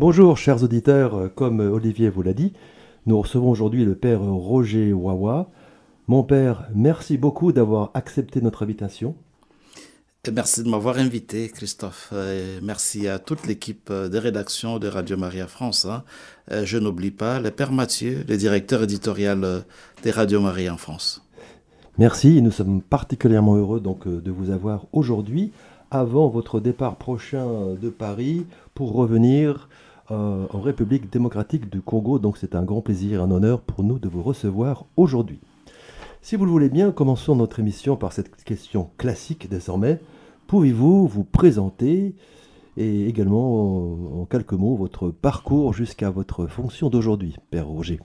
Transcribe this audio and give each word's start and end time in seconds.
Bonjour 0.00 0.38
chers 0.38 0.62
auditeurs, 0.62 1.28
comme 1.34 1.60
Olivier 1.60 2.08
vous 2.08 2.22
l'a 2.22 2.32
dit, 2.32 2.54
nous 3.04 3.20
recevons 3.20 3.50
aujourd'hui 3.50 3.84
le 3.84 3.94
père 3.94 4.22
Roger 4.22 4.94
Wawa. 4.94 5.50
Mon 6.06 6.22
père, 6.22 6.70
merci 6.74 7.18
beaucoup 7.18 7.52
d'avoir 7.52 7.90
accepté 7.92 8.40
notre 8.40 8.62
invitation. 8.62 9.14
Merci 10.32 10.62
de 10.62 10.70
m'avoir 10.70 10.96
invité, 10.96 11.50
Christophe. 11.50 12.14
Et 12.14 12.62
merci 12.62 13.08
à 13.08 13.18
toute 13.18 13.46
l'équipe 13.46 13.92
de 13.92 14.16
rédaction 14.16 14.78
de 14.78 14.88
Radio 14.88 15.18
Maria 15.18 15.46
France. 15.46 15.84
Hein. 15.84 16.02
Je 16.50 16.78
n'oublie 16.78 17.10
pas 17.10 17.38
le 17.38 17.50
Père 17.50 17.70
Mathieu, 17.70 18.24
le 18.26 18.38
directeur 18.38 18.82
éditorial 18.82 19.42
de 20.02 20.10
Radio 20.10 20.40
Maria 20.40 20.72
en 20.72 20.78
France. 20.78 21.22
Merci, 21.98 22.40
nous 22.40 22.52
sommes 22.52 22.80
particulièrement 22.80 23.56
heureux 23.56 23.80
donc 23.80 24.08
de 24.08 24.30
vous 24.30 24.48
avoir 24.48 24.86
aujourd'hui, 24.92 25.52
avant 25.90 26.28
votre 26.28 26.58
départ 26.58 26.96
prochain 26.96 27.74
de 27.78 27.90
Paris, 27.90 28.46
pour 28.74 28.94
revenir 28.94 29.68
euh, 30.10 30.46
en 30.50 30.60
République 30.60 31.10
démocratique 31.10 31.70
du 31.70 31.80
Congo. 31.80 32.18
Donc 32.18 32.36
c'est 32.36 32.54
un 32.54 32.62
grand 32.62 32.80
plaisir 32.80 33.20
et 33.20 33.22
un 33.22 33.30
honneur 33.30 33.60
pour 33.60 33.84
nous 33.84 33.98
de 33.98 34.08
vous 34.08 34.22
recevoir 34.22 34.84
aujourd'hui. 34.96 35.40
Si 36.22 36.36
vous 36.36 36.44
le 36.44 36.50
voulez 36.50 36.68
bien, 36.68 36.92
commençons 36.92 37.34
notre 37.34 37.60
émission 37.60 37.96
par 37.96 38.12
cette 38.12 38.34
question 38.44 38.90
classique 38.98 39.48
désormais. 39.48 40.00
Pouvez-vous 40.46 41.06
vous 41.06 41.24
présenter 41.24 42.14
et 42.76 43.06
également 43.06 44.20
en 44.20 44.24
quelques 44.26 44.52
mots 44.52 44.76
votre 44.76 45.10
parcours 45.10 45.72
jusqu'à 45.72 46.10
votre 46.10 46.46
fonction 46.46 46.90
d'aujourd'hui, 46.90 47.36
Père 47.50 47.66
Roger? 47.66 48.00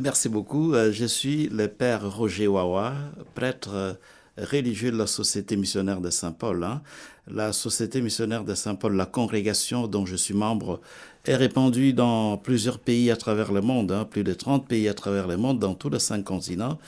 Merci 0.00 0.28
beaucoup. 0.28 0.72
Euh, 0.72 0.90
je 0.90 1.04
suis 1.04 1.48
le 1.48 1.68
Père 1.68 2.16
Roger 2.16 2.48
Wawa, 2.48 2.94
prêtre 3.34 3.74
euh, 3.74 3.94
religieux 4.38 4.90
de 4.90 4.96
la 4.96 5.06
Société 5.06 5.56
missionnaire 5.56 6.00
de 6.00 6.10
Saint-Paul. 6.10 6.64
Hein. 6.64 6.82
La 7.30 7.52
Société 7.52 8.00
missionnaire 8.00 8.44
de 8.44 8.54
Saint-Paul, 8.54 8.96
la 8.96 9.06
congrégation 9.06 9.86
dont 9.86 10.06
je 10.06 10.16
suis 10.16 10.34
membre, 10.34 10.80
est 11.24 11.36
répandue 11.36 11.92
dans 11.92 12.36
plusieurs 12.36 12.78
pays 12.78 13.10
à 13.10 13.16
travers 13.16 13.52
le 13.52 13.60
monde, 13.60 13.92
hein, 13.92 14.04
plus 14.04 14.24
de 14.24 14.34
30 14.34 14.66
pays 14.66 14.88
à 14.88 14.94
travers 14.94 15.28
le 15.28 15.36
monde, 15.36 15.58
dans 15.58 15.74
tous 15.74 15.90
les 15.90 16.00
cinq 16.00 16.24
continents. 16.24 16.78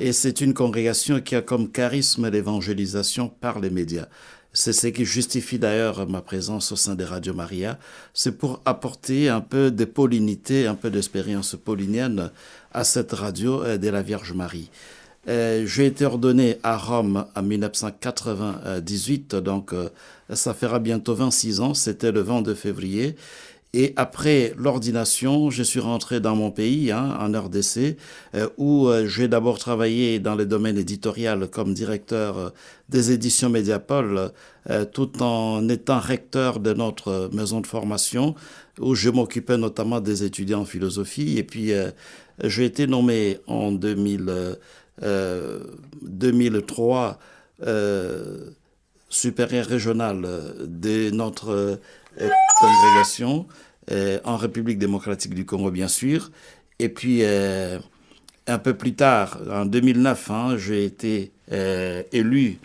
Et 0.00 0.12
c'est 0.12 0.40
une 0.40 0.54
congrégation 0.54 1.20
qui 1.20 1.34
a 1.34 1.42
comme 1.42 1.70
charisme 1.70 2.28
l'évangélisation 2.28 3.28
par 3.28 3.60
les 3.60 3.70
médias. 3.70 4.08
C'est 4.52 4.72
ce 4.72 4.86
qui 4.86 5.04
justifie 5.04 5.58
d'ailleurs 5.58 6.08
ma 6.08 6.22
présence 6.22 6.72
au 6.72 6.76
sein 6.76 6.94
de 6.94 7.04
Radio 7.04 7.34
Maria. 7.34 7.78
C'est 8.14 8.38
pour 8.38 8.62
apporter 8.64 9.28
un 9.28 9.42
peu 9.42 9.70
de 9.70 9.84
paulinité, 9.84 10.66
un 10.66 10.74
peu 10.74 10.90
d'expérience 10.90 11.56
paulinienne 11.62 12.30
à 12.72 12.82
cette 12.82 13.12
radio 13.12 13.62
euh, 13.62 13.76
de 13.76 13.88
la 13.90 14.00
Vierge 14.00 14.32
Marie. 14.32 14.70
Euh, 15.28 15.66
j'ai 15.66 15.86
été 15.86 16.04
ordonné 16.04 16.58
à 16.62 16.76
Rome 16.76 17.26
en 17.34 17.42
1998, 17.42 19.34
donc 19.36 19.72
euh, 19.72 19.88
ça 20.32 20.54
fera 20.54 20.78
bientôt 20.78 21.14
26 21.14 21.60
ans, 21.60 21.74
c'était 21.74 22.12
le 22.12 22.20
22 22.20 22.54
février. 22.54 23.16
Et 23.74 23.92
après 23.96 24.54
l'ordination, 24.56 25.50
je 25.50 25.62
suis 25.64 25.80
rentré 25.80 26.20
dans 26.20 26.36
mon 26.36 26.50
pays, 26.52 26.92
hein, 26.92 27.18
en 27.20 27.32
RDC, 27.32 27.96
euh, 28.34 28.48
où 28.56 28.88
j'ai 29.06 29.26
d'abord 29.26 29.58
travaillé 29.58 30.20
dans 30.20 30.36
le 30.36 30.46
domaine 30.46 30.78
éditorial 30.78 31.48
comme 31.48 31.74
directeur 31.74 32.52
des 32.88 33.10
éditions 33.10 33.50
Mediapol, 33.50 34.30
tout 34.92 35.22
en 35.22 35.68
étant 35.68 35.98
recteur 35.98 36.60
de 36.60 36.72
notre 36.72 37.28
maison 37.32 37.60
de 37.60 37.66
formation, 37.66 38.34
où 38.80 38.94
je 38.94 39.10
m'occupais 39.10 39.58
notamment 39.58 40.00
des 40.00 40.24
étudiants 40.24 40.60
en 40.60 40.64
philosophie. 40.64 41.36
Et 41.36 41.42
puis, 41.42 41.72
j'ai 42.42 42.64
été 42.64 42.86
nommé 42.86 43.38
en 43.46 43.72
2000. 43.72 44.56
2003 45.00 47.18
euh, 47.62 47.66
euh, 47.66 48.50
supérieur 49.08 49.66
régional 49.66 50.26
de 50.66 51.10
notre 51.10 51.50
euh, 51.50 51.76
congrégation 52.60 53.46
en 54.24 54.36
République 54.36 54.78
démocratique 54.78 55.32
du 55.32 55.46
Congo, 55.46 55.70
bien 55.70 55.86
sûr. 55.86 56.32
Et 56.80 56.88
puis, 56.88 57.22
un 57.24 58.58
peu 58.58 58.74
plus 58.74 58.94
tard, 58.94 59.38
en 59.48 59.64
2009, 59.64 60.30
hein, 60.32 60.56
j'ai 60.56 60.84
été 60.84 61.30
élu 62.10 62.58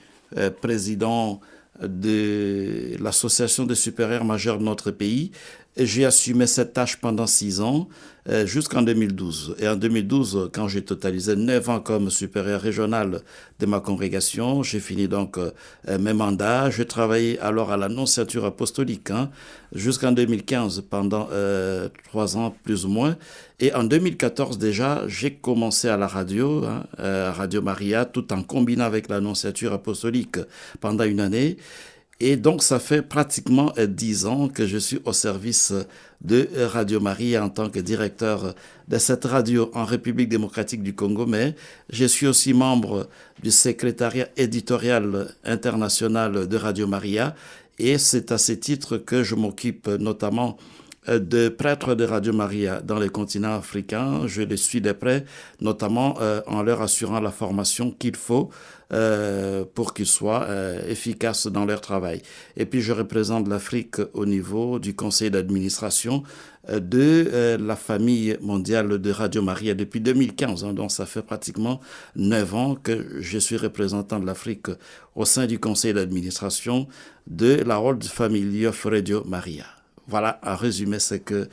président 0.61 1.41
de 1.79 2.97
l'association 2.99 3.65
des 3.65 3.75
supérieurs 3.75 4.25
majeurs 4.25 4.57
de 4.57 4.63
notre 4.63 4.89
pays. 4.89 5.31
J'ai 5.77 6.05
assumé 6.05 6.47
cette 6.47 6.73
tâche 6.73 6.97
pendant 6.97 7.27
six 7.27 7.61
ans. 7.61 7.87
Euh, 8.29 8.45
jusqu'en 8.45 8.83
2012. 8.83 9.55
Et 9.57 9.67
en 9.67 9.75
2012, 9.75 10.51
quand 10.53 10.67
j'ai 10.67 10.83
totalisé 10.83 11.35
neuf 11.35 11.69
ans 11.69 11.79
comme 11.79 12.11
supérieur 12.11 12.61
régional 12.61 13.21
de 13.59 13.65
ma 13.65 13.79
congrégation, 13.79 14.61
j'ai 14.61 14.79
fini 14.79 15.07
donc 15.07 15.39
euh, 15.39 15.49
mes 15.97 16.13
mandats. 16.13 16.69
J'ai 16.69 16.85
travaillé 16.85 17.39
alors 17.39 17.71
à 17.71 17.77
l'annonciature 17.77 18.45
apostolique 18.45 19.09
hein, 19.09 19.31
jusqu'en 19.73 20.11
2015, 20.11 20.81
pendant 20.87 21.29
euh, 21.31 21.89
trois 22.11 22.37
ans 22.37 22.55
plus 22.63 22.85
ou 22.85 22.89
moins. 22.89 23.17
Et 23.59 23.73
en 23.73 23.83
2014 23.83 24.59
déjà, 24.59 25.01
j'ai 25.07 25.33
commencé 25.33 25.87
à 25.87 25.97
la 25.97 26.05
radio, 26.05 26.63
hein, 26.65 26.83
Radio 26.99 27.63
Maria, 27.63 28.05
tout 28.05 28.31
en 28.33 28.43
combinant 28.43 28.85
avec 28.85 29.09
l'annonciature 29.09 29.73
apostolique 29.73 30.37
pendant 30.79 31.05
une 31.05 31.19
année. 31.19 31.57
Et 32.23 32.35
donc, 32.35 32.61
ça 32.61 32.77
fait 32.77 33.01
pratiquement 33.01 33.73
dix 33.87 34.27
ans 34.27 34.47
que 34.47 34.67
je 34.67 34.77
suis 34.77 34.99
au 35.05 35.11
service 35.11 35.73
de 36.23 36.47
Radio 36.55 36.99
Marie 36.99 37.35
en 37.35 37.49
tant 37.49 37.67
que 37.67 37.79
directeur 37.79 38.53
de 38.87 38.97
cette 38.99 39.25
radio 39.25 39.71
en 39.73 39.85
République 39.85 40.29
démocratique 40.29 40.83
du 40.83 40.93
Congo, 40.93 41.25
mais 41.25 41.55
je 41.89 42.05
suis 42.05 42.27
aussi 42.27 42.53
membre 42.53 43.09
du 43.41 43.49
secrétariat 43.49 44.27
éditorial 44.37 45.33
international 45.43 46.47
de 46.47 46.57
Radio 46.57 46.85
Maria 46.85 47.33
et 47.79 47.97
c'est 47.97 48.31
à 48.31 48.37
ce 48.37 48.51
titre 48.51 48.97
que 48.97 49.23
je 49.23 49.33
m'occupe 49.33 49.87
notamment 49.87 50.57
de 51.07 51.49
prêtres 51.49 51.95
de 51.95 52.03
Radio 52.03 52.33
Maria 52.33 52.81
dans 52.81 52.99
les 52.99 53.09
continents 53.09 53.55
africains. 53.55 54.27
Je 54.27 54.43
les 54.43 54.57
suis 54.57 54.81
de 54.81 54.91
près, 54.91 55.25
notamment 55.59 56.17
euh, 56.21 56.41
en 56.45 56.61
leur 56.61 56.83
assurant 56.83 57.19
la 57.19 57.31
formation 57.31 57.89
qu'il 57.89 58.15
faut 58.15 58.51
euh, 58.93 59.63
pour 59.73 59.93
qu'ils 59.93 60.05
soient 60.05 60.43
euh, 60.49 60.85
efficaces 60.85 61.47
dans 61.47 61.63
leur 61.63 61.79
travail. 61.79 62.21
Et 62.57 62.65
puis 62.65 62.81
je 62.81 62.91
représente 62.91 63.47
l'Afrique 63.47 63.95
au 64.13 64.25
niveau 64.25 64.79
du 64.79 64.95
conseil 64.95 65.31
d'administration 65.31 66.23
euh, 66.67 66.81
de 66.81 67.57
la 67.57 67.77
famille 67.77 68.37
mondiale 68.41 68.97
de 68.99 69.11
Radio 69.11 69.41
Maria 69.41 69.75
depuis 69.75 70.01
2015. 70.01 70.65
Hein, 70.65 70.73
donc 70.73 70.91
ça 70.91 71.05
fait 71.05 71.21
pratiquement 71.21 71.79
neuf 72.17 72.53
ans 72.53 72.75
que 72.75 73.21
je 73.21 73.37
suis 73.37 73.55
représentant 73.55 74.19
de 74.19 74.25
l'Afrique 74.25 74.67
au 75.15 75.23
sein 75.23 75.45
du 75.45 75.57
conseil 75.57 75.93
d'administration 75.93 76.87
de 77.27 77.63
la 77.65 77.79
World 77.79 78.03
Family 78.03 78.67
of 78.67 78.83
Radio 78.83 79.23
Maria. 79.25 79.67
Voilà, 80.07 80.37
à 80.41 80.57
résumer 80.57 80.99
ce 80.99 81.15
que 81.15 81.47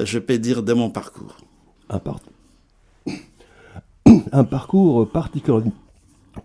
je 0.00 0.20
peux 0.20 0.38
dire 0.38 0.62
de 0.62 0.72
mon 0.74 0.90
parcours. 0.90 1.38
Un, 1.90 2.00
un 4.32 4.44
parcours 4.44 5.10
particulier 5.10 5.72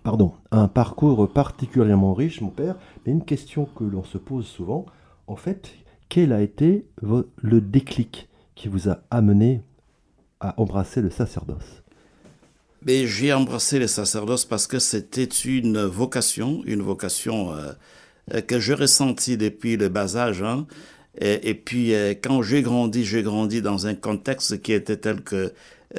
pardon, 0.04 0.34
un 0.52 0.68
parcours 0.68 1.32
particulièrement 1.32 2.14
riche, 2.14 2.42
mon 2.42 2.50
père, 2.50 2.76
mais 3.06 3.12
une 3.12 3.26
question 3.26 3.66
que 3.66 3.84
l'on 3.84 4.04
se 4.04 4.18
pose 4.18 4.46
souvent, 4.46 4.86
en 5.28 5.36
fait, 5.36 5.70
quel 6.10 6.34
a 6.34 6.42
été 6.42 6.86
le 7.02 7.62
déclic 7.62 8.30
qui 8.56 8.68
vous 8.68 8.90
a 8.90 9.00
amené 9.12 9.62
à 10.40 10.60
embrasser 10.60 11.02
le 11.02 11.10
sacerdoce? 11.10 11.84
Mais 12.86 13.08
j'ai 13.08 13.34
embrassé 13.34 13.78
le 13.78 13.88
sacerdoce 13.88 14.46
parce 14.46 14.66
que 14.66 14.80
c'était 14.80 15.26
une 15.26 15.84
vocation, 15.84 16.62
une 16.66 16.82
vocation 16.82 17.54
euh, 17.54 18.42
que 18.42 18.60
je 18.60 18.74
ressentis 18.74 19.38
depuis 19.38 19.76
le 19.76 19.90
bas 19.90 20.16
âge. 20.16 20.42
Hein. 20.42 20.66
Et, 21.22 21.54
puis 21.54 21.94
euh, 21.94 22.14
quand 22.14 22.42
j'ai 22.42 22.62
grandi, 22.62 23.04
j'ai 23.04 23.24
grandi 23.24 23.62
dans 23.62 23.88
un 23.88 23.96
contexte 23.96 24.62
qui 24.62 24.72
était 24.72 24.98
tel 24.98 25.22
que 25.22 25.36
euh, 25.36 25.50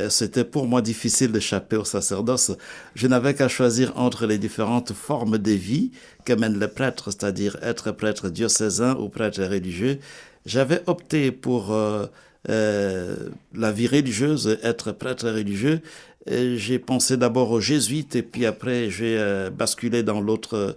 c'était 0.09 0.45
pour 0.45 0.67
moi 0.69 0.83
difficile 0.83 1.33
d'échapper 1.33 1.77
au 1.77 1.85
sacerdoce. 1.85 2.53
Je 2.95 3.07
n'avais 3.09 3.35
qu'à 3.35 3.49
choisir 3.49 3.97
entre 3.97 4.27
les 4.27 4.39
différentes 4.39 4.93
formes 4.93 5.39
de 5.39 5.51
vie 5.51 5.91
que 6.25 6.33
mène 6.33 6.59
le 6.59 6.69
prêtre, 6.69 7.11
c'est-à-dire 7.11 7.57
être 7.63 7.91
prêtre 7.91 8.29
diocésain 8.29 8.97
ou 8.97 9.09
prêtre 9.09 9.43
religieux. 9.43 9.99
J'avais 10.47 10.83
opté 10.87 11.33
pour 11.33 11.73
euh, 11.73 12.07
euh, 12.49 13.17
la 13.53 13.73
vie 13.73 13.89
religieuse, 13.89 14.59
être 14.63 14.93
prêtre 14.93 15.29
religieux. 15.29 15.81
J'ai 16.27 16.79
pensé 16.79 17.17
d'abord 17.17 17.51
aux 17.51 17.61
jésuites 17.61 18.15
et 18.15 18.23
puis 18.23 18.45
après 18.47 18.91
j'ai 18.91 19.19
basculé 19.51 20.03
dans 20.03 20.21
l'autre 20.21 20.77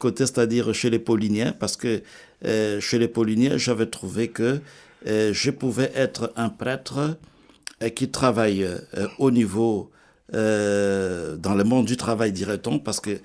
côté, 0.00 0.26
c'est-à-dire 0.26 0.74
chez 0.74 0.90
les 0.90 0.98
pauliniens, 0.98 1.54
parce 1.58 1.76
que 1.76 2.02
chez 2.44 2.98
les 2.98 3.06
pauliniens, 3.06 3.56
j'avais 3.56 3.86
trouvé 3.86 4.28
que 4.28 4.60
je 5.06 5.50
pouvais 5.50 5.92
être 5.94 6.32
un 6.34 6.48
prêtre 6.48 7.16
qui 7.88 8.10
travaille 8.10 8.64
euh, 8.64 9.08
au 9.18 9.30
niveau 9.30 9.90
euh, 10.32 11.36
dans 11.36 11.54
le 11.54 11.64
monde 11.64 11.86
du 11.86 11.96
travail, 11.96 12.30
dirait-on, 12.30 12.78
parce 12.78 13.00
que 13.00 13.18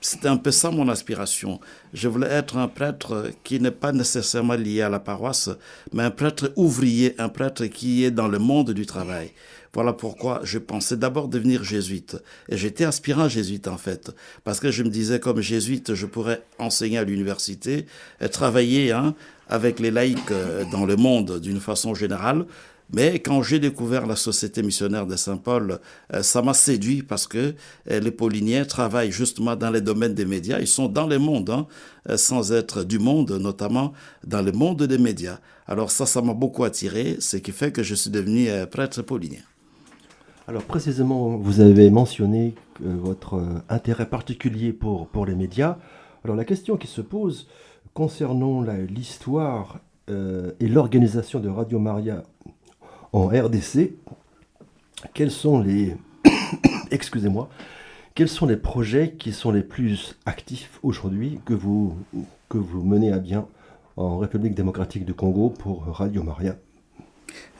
c'était 0.00 0.28
un 0.28 0.36
peu 0.36 0.50
ça 0.50 0.70
mon 0.70 0.88
aspiration. 0.88 1.60
Je 1.94 2.08
voulais 2.08 2.26
être 2.26 2.58
un 2.58 2.68
prêtre 2.68 3.30
qui 3.44 3.60
n'est 3.60 3.70
pas 3.70 3.92
nécessairement 3.92 4.54
lié 4.54 4.82
à 4.82 4.90
la 4.90 4.98
paroisse, 4.98 5.48
mais 5.92 6.02
un 6.02 6.10
prêtre 6.10 6.52
ouvrier, 6.56 7.14
un 7.18 7.30
prêtre 7.30 7.64
qui 7.66 8.04
est 8.04 8.10
dans 8.10 8.28
le 8.28 8.38
monde 8.38 8.72
du 8.72 8.84
travail. 8.84 9.30
Voilà 9.72 9.92
pourquoi 9.92 10.40
je 10.44 10.58
pensais 10.58 10.96
d'abord 10.96 11.28
devenir 11.28 11.64
jésuite. 11.64 12.16
Et 12.48 12.56
j'étais 12.56 12.84
aspirant 12.84 13.28
jésuite 13.28 13.66
en 13.66 13.78
fait, 13.78 14.14
parce 14.44 14.60
que 14.60 14.70
je 14.70 14.82
me 14.82 14.90
disais 14.90 15.20
comme 15.20 15.40
jésuite, 15.40 15.94
je 15.94 16.06
pourrais 16.06 16.42
enseigner 16.58 16.98
à 16.98 17.04
l'université, 17.04 17.86
travailler 18.30 18.92
hein, 18.92 19.14
avec 19.48 19.80
les 19.80 19.90
laïcs 19.90 20.30
euh, 20.30 20.64
dans 20.70 20.84
le 20.84 20.96
monde 20.96 21.40
d'une 21.40 21.60
façon 21.60 21.94
générale. 21.94 22.46
Mais 22.94 23.18
quand 23.18 23.42
j'ai 23.42 23.58
découvert 23.58 24.06
la 24.06 24.14
Société 24.14 24.62
missionnaire 24.62 25.06
de 25.06 25.16
Saint-Paul, 25.16 25.80
euh, 26.12 26.22
ça 26.22 26.42
m'a 26.42 26.54
séduit 26.54 27.02
parce 27.02 27.26
que 27.26 27.54
euh, 27.90 28.00
les 28.00 28.12
Pauliniens 28.12 28.64
travaillent 28.64 29.10
justement 29.10 29.56
dans 29.56 29.70
les 29.70 29.80
domaines 29.80 30.14
des 30.14 30.24
médias. 30.24 30.60
Ils 30.60 30.68
sont 30.68 30.88
dans 30.88 31.06
le 31.06 31.18
monde, 31.18 31.50
hein, 31.50 31.66
sans 32.16 32.52
être 32.52 32.84
du 32.84 32.98
monde, 32.98 33.32
notamment 33.32 33.92
dans 34.24 34.42
le 34.42 34.52
monde 34.52 34.84
des 34.84 34.98
médias. 34.98 35.38
Alors 35.66 35.90
ça, 35.90 36.06
ça 36.06 36.22
m'a 36.22 36.34
beaucoup 36.34 36.62
attiré, 36.62 37.16
ce 37.18 37.36
qui 37.36 37.50
fait 37.50 37.72
que 37.72 37.82
je 37.82 37.94
suis 37.94 38.10
devenu 38.10 38.48
prêtre 38.70 39.02
paulinien. 39.02 39.42
Alors 40.46 40.62
précisément, 40.62 41.36
vous 41.36 41.60
avez 41.60 41.90
mentionné 41.90 42.54
votre 42.80 43.42
intérêt 43.70 44.06
particulier 44.06 44.72
pour, 44.72 45.08
pour 45.08 45.24
les 45.24 45.34
médias. 45.34 45.78
Alors 46.22 46.36
la 46.36 46.44
question 46.44 46.76
qui 46.76 46.86
se 46.86 47.00
pose, 47.00 47.48
concernant 47.94 48.62
l'histoire 48.88 49.80
euh, 50.10 50.52
et 50.60 50.68
l'organisation 50.68 51.40
de 51.40 51.48
Radio 51.48 51.78
Maria 51.78 52.24
en 53.14 53.28
RDC, 53.28 53.94
quels 55.14 55.30
sont 55.30 55.60
les 55.60 55.96
excusez-moi, 56.90 57.48
quels 58.14 58.28
sont 58.28 58.44
les 58.44 58.56
projets 58.56 59.14
qui 59.16 59.32
sont 59.32 59.52
les 59.52 59.62
plus 59.62 60.16
actifs 60.26 60.80
aujourd'hui 60.82 61.38
que 61.46 61.54
vous, 61.54 61.96
que 62.48 62.58
vous 62.58 62.82
menez 62.82 63.12
à 63.12 63.18
bien 63.18 63.46
en 63.96 64.18
République 64.18 64.54
démocratique 64.54 65.04
du 65.04 65.14
Congo 65.14 65.48
pour 65.48 65.84
Radio 65.86 66.24
Maria? 66.24 66.56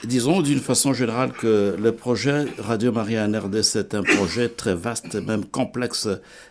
Disons 0.05 0.43
d'une 0.43 0.59
façon 0.59 0.93
générale 0.93 1.33
que 1.33 1.77
le 1.81 1.93
projet 1.93 2.47
Radio 2.59 2.91
Maria 2.91 3.25
en 3.25 3.33
RDC 3.33 3.77
est 3.77 3.95
un 3.95 4.03
projet 4.03 4.49
très 4.49 4.75
vaste, 4.75 5.15
même 5.15 5.45
complexe, 5.45 6.09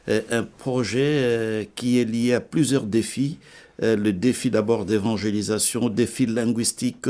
un 0.07 0.43
projet 0.43 1.19
euh, 1.21 1.63
qui 1.75 1.99
est 1.99 2.05
lié 2.05 2.33
à 2.33 2.41
plusieurs 2.41 2.83
défis 2.83 3.37
le 3.79 4.11
défi 4.11 4.51
d'abord 4.51 4.85
d'évangélisation, 4.85 5.89
défi 5.89 6.25
linguistique, 6.25 7.07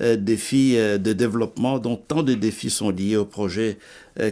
euh, 0.00 0.16
défi 0.16 0.76
euh, 0.76 0.98
de 0.98 1.12
développement, 1.12 1.78
dont 1.78 1.96
tant 1.96 2.22
de 2.22 2.34
défis 2.34 2.70
sont 2.70 2.90
liés 2.90 3.16
au 3.16 3.24
projet 3.24 3.78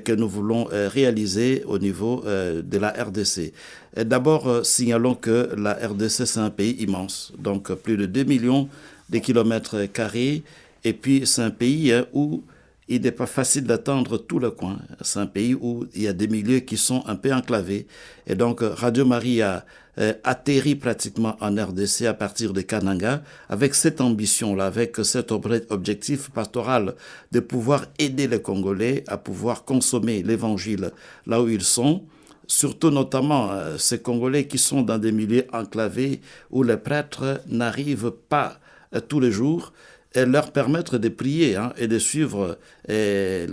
que 0.04 0.12
nous 0.12 0.28
voulons 0.28 0.64
réaliser 0.70 1.62
au 1.66 1.78
niveau 1.78 2.22
de 2.26 2.78
la 2.78 2.90
RDC. 2.90 3.52
D'abord, 3.96 4.66
signalons 4.66 5.14
que 5.14 5.50
la 5.56 5.72
RDC, 5.72 6.26
c'est 6.26 6.40
un 6.40 6.50
pays 6.50 6.72
immense, 6.80 7.32
donc 7.38 7.72
plus 7.72 7.96
de 7.96 8.04
2 8.04 8.24
millions 8.24 8.68
de 9.08 9.18
kilomètres 9.18 9.86
carrés, 9.90 10.42
et 10.84 10.92
puis 10.92 11.22
c'est 11.26 11.42
un 11.42 11.50
pays 11.50 11.94
où 12.12 12.42
il 12.88 13.02
n'est 13.02 13.12
pas 13.12 13.26
facile 13.26 13.64
d'attendre 13.64 14.18
tout 14.18 14.38
le 14.38 14.50
coin. 14.50 14.78
C'est 15.02 15.18
un 15.18 15.26
pays 15.26 15.54
où 15.54 15.86
il 15.94 16.02
y 16.02 16.08
a 16.08 16.12
des 16.12 16.28
milieux 16.28 16.60
qui 16.60 16.76
sont 16.76 17.02
un 17.06 17.16
peu 17.16 17.32
enclavés. 17.32 17.86
Et 18.26 18.34
donc, 18.34 18.60
Radio 18.62 19.04
Maria 19.04 19.64
euh, 19.98 20.14
atterrit 20.24 20.76
pratiquement 20.76 21.36
en 21.40 21.54
RDC 21.54 22.06
à 22.06 22.14
partir 22.14 22.52
de 22.52 22.60
Kananga 22.60 23.22
avec 23.48 23.74
cette 23.74 24.00
ambition-là, 24.00 24.66
avec 24.66 24.96
cet 25.02 25.32
objectif 25.32 26.30
pastoral 26.30 26.94
de 27.32 27.40
pouvoir 27.40 27.84
aider 27.98 28.26
les 28.26 28.40
Congolais 28.40 29.04
à 29.06 29.18
pouvoir 29.18 29.64
consommer 29.64 30.22
l'évangile 30.22 30.92
là 31.26 31.42
où 31.42 31.48
ils 31.48 31.62
sont 31.64 32.04
surtout 32.46 32.90
notamment 32.90 33.52
euh, 33.52 33.76
ces 33.76 34.00
Congolais 34.00 34.46
qui 34.46 34.58
sont 34.58 34.82
dans 34.82 34.98
des 34.98 35.12
milieux 35.12 35.46
enclavés 35.52 36.20
où 36.50 36.62
les 36.62 36.76
prêtres 36.76 37.40
n'arrivent 37.46 38.12
pas 38.28 38.58
euh, 38.94 39.00
tous 39.00 39.20
les 39.20 39.30
jours, 39.30 39.72
et 40.14 40.24
leur 40.24 40.52
permettre 40.52 40.98
de 40.98 41.08
prier 41.08 41.56
hein, 41.56 41.72
et 41.76 41.86
de 41.86 41.98
suivre, 41.98 42.58
et 42.88 43.46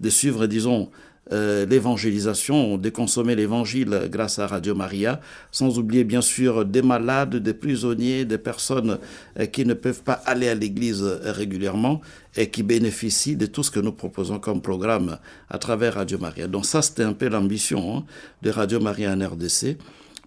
de 0.00 0.10
suivre, 0.10 0.46
disons, 0.46 0.90
euh, 1.30 1.66
l'évangélisation, 1.66 2.78
de 2.78 2.88
consommer 2.88 3.36
l'évangile 3.36 4.08
grâce 4.10 4.38
à 4.38 4.46
Radio 4.46 4.74
Maria, 4.74 5.20
sans 5.52 5.78
oublier 5.78 6.02
bien 6.02 6.22
sûr 6.22 6.64
des 6.64 6.80
malades, 6.80 7.36
des 7.36 7.52
prisonniers, 7.52 8.24
des 8.24 8.38
personnes 8.38 8.98
euh, 9.38 9.44
qui 9.44 9.66
ne 9.66 9.74
peuvent 9.74 10.02
pas 10.02 10.22
aller 10.24 10.48
à 10.48 10.54
l'église 10.54 11.02
régulièrement 11.02 12.00
et 12.34 12.48
qui 12.48 12.62
bénéficient 12.62 13.36
de 13.36 13.44
tout 13.44 13.62
ce 13.62 13.70
que 13.70 13.80
nous 13.80 13.92
proposons 13.92 14.38
comme 14.38 14.62
programme 14.62 15.18
à 15.50 15.58
travers 15.58 15.94
Radio 15.94 16.16
Maria. 16.18 16.46
Donc 16.46 16.64
ça, 16.64 16.80
c'était 16.80 17.02
un 17.02 17.12
peu 17.12 17.28
l'ambition 17.28 17.98
hein, 17.98 18.04
de 18.40 18.48
Radio 18.48 18.80
Maria 18.80 19.12
en 19.12 19.20
RDC. 19.20 19.76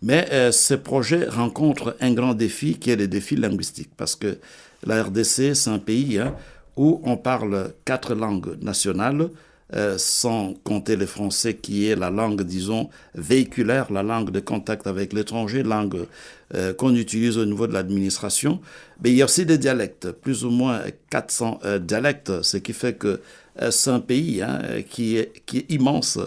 Mais 0.02 0.28
euh, 0.32 0.52
ce 0.52 0.74
projet 0.74 1.26
rencontre 1.26 1.96
un 2.00 2.14
grand 2.14 2.34
défi 2.34 2.78
qui 2.80 2.90
est 2.90 2.96
le 2.96 3.08
défi 3.08 3.36
linguistique, 3.36 3.92
parce 3.96 4.16
que 4.16 4.38
la 4.86 5.04
RDC, 5.04 5.54
c'est 5.54 5.70
un 5.70 5.80
pays 5.80 6.18
hein, 6.18 6.36
où 6.76 7.02
on 7.04 7.18
parle 7.18 7.74
quatre 7.86 8.16
langues 8.16 8.58
nationales, 8.62 9.30
euh, 9.74 9.98
sans 9.98 10.54
compter 10.66 10.98
le 10.98 11.06
français 11.06 11.56
qui 11.56 11.88
est 11.88 11.96
la 11.96 12.10
langue, 12.10 12.42
disons, 12.42 12.90
véhiculaire, 13.16 13.90
la 13.90 14.04
langue 14.04 14.30
de 14.30 14.42
contact 14.42 14.86
avec 14.86 15.14
l'étranger, 15.14 15.64
langue 15.64 16.08
euh, 16.56 16.74
qu'on 16.74 16.94
utilise 16.94 17.38
au 17.38 17.46
niveau 17.46 17.68
de 17.68 17.74
l'administration. 17.74 18.60
Mais 19.02 19.12
il 19.12 19.16
y 19.16 19.22
a 19.22 19.26
aussi 19.26 19.46
des 19.46 19.58
dialectes, 19.58 20.12
plus 20.12 20.44
ou 20.44 20.50
moins 20.50 20.82
400 21.10 21.60
euh, 21.64 21.80
dialectes, 21.80 22.42
ce 22.42 22.58
qui 22.58 22.74
fait 22.74 22.96
que 22.96 23.22
c'est 23.70 23.92
un 23.92 24.00
pays 24.00 24.42
hein, 24.42 24.62
qui, 24.90 25.18
est, 25.18 25.42
qui 25.46 25.60
est 25.60 25.72
immense 25.72 26.18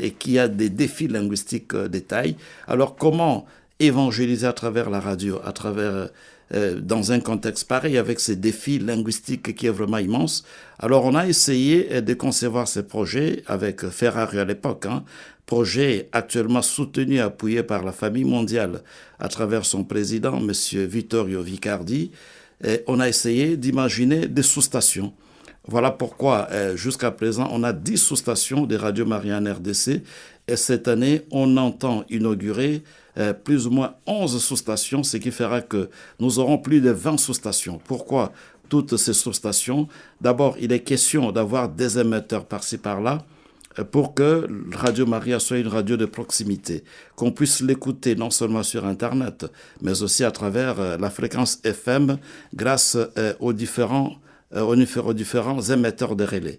et 0.00 0.10
qui 0.10 0.38
a 0.38 0.48
des 0.48 0.70
défis 0.70 1.08
linguistiques 1.08 1.74
de 1.74 1.98
taille. 1.98 2.36
Alors 2.66 2.96
comment 2.96 3.46
évangéliser 3.80 4.46
à 4.46 4.52
travers 4.52 4.90
la 4.90 5.00
radio, 5.00 5.40
à 5.44 5.52
travers 5.52 6.08
euh, 6.54 6.80
dans 6.80 7.12
un 7.12 7.20
contexte 7.20 7.68
pareil, 7.68 7.98
avec 7.98 8.20
ces 8.20 8.36
défis 8.36 8.78
linguistiques 8.78 9.54
qui 9.54 9.66
est 9.66 9.70
vraiment 9.70 9.98
immense? 9.98 10.44
Alors 10.78 11.04
on 11.04 11.14
a 11.14 11.26
essayé 11.26 11.88
euh, 11.92 12.00
de 12.00 12.14
concevoir 12.14 12.66
ces 12.66 12.82
projets 12.82 13.42
avec 13.46 13.86
Ferrari 13.88 14.38
à 14.38 14.44
l'époque, 14.44 14.86
hein, 14.86 15.04
projet 15.46 16.08
actuellement 16.12 16.62
soutenu, 16.62 17.20
appuyé 17.20 17.62
par 17.62 17.84
la 17.84 17.92
famille 17.92 18.24
mondiale 18.24 18.82
à 19.18 19.28
travers 19.28 19.64
son 19.64 19.84
président, 19.84 20.38
M. 20.38 20.52
Vittorio 20.86 21.42
Vicardi. 21.42 22.10
Et 22.64 22.82
on 22.86 22.98
a 22.98 23.08
essayé 23.08 23.56
d'imaginer 23.56 24.26
des 24.26 24.42
sous-stations. 24.42 25.12
Voilà 25.70 25.90
pourquoi, 25.90 26.48
euh, 26.50 26.76
jusqu'à 26.76 27.10
présent, 27.10 27.46
on 27.52 27.62
a 27.62 27.74
10 27.74 27.98
sous-stations 27.98 28.64
de 28.64 28.74
Radio 28.74 29.04
Marianne 29.04 29.46
RDC. 29.46 30.02
Et 30.48 30.56
cette 30.56 30.88
année, 30.88 31.26
on 31.30 31.58
entend 31.58 32.04
inaugurer 32.08 32.82
euh, 33.18 33.34
plus 33.34 33.66
ou 33.66 33.70
moins 33.70 33.96
11 34.06 34.42
sous-stations, 34.42 35.02
ce 35.02 35.18
qui 35.18 35.30
fera 35.30 35.60
que 35.60 35.90
nous 36.20 36.38
aurons 36.38 36.56
plus 36.56 36.80
de 36.80 36.88
20 36.88 37.18
sous-stations. 37.18 37.78
Pourquoi 37.84 38.32
toutes 38.70 38.96
ces 38.96 39.12
sous-stations? 39.12 39.88
D'abord, 40.22 40.56
il 40.58 40.72
est 40.72 40.80
question 40.80 41.32
d'avoir 41.32 41.68
des 41.68 41.98
émetteurs 41.98 42.46
par-ci 42.46 42.78
par-là 42.78 43.26
euh, 43.78 43.84
pour 43.84 44.14
que 44.14 44.48
Radio 44.72 45.04
Maria 45.04 45.38
soit 45.38 45.58
une 45.58 45.68
radio 45.68 45.98
de 45.98 46.06
proximité, 46.06 46.82
qu'on 47.14 47.30
puisse 47.30 47.60
l'écouter 47.60 48.16
non 48.16 48.30
seulement 48.30 48.62
sur 48.62 48.86
Internet, 48.86 49.44
mais 49.82 50.02
aussi 50.02 50.24
à 50.24 50.30
travers 50.30 50.96
la 50.96 51.10
fréquence 51.10 51.60
FM 51.62 52.16
grâce 52.54 52.96
aux 53.38 53.52
différents, 53.52 54.16
aux 54.54 55.12
différents 55.12 55.60
émetteurs 55.60 56.16
de 56.16 56.24
relais. 56.24 56.58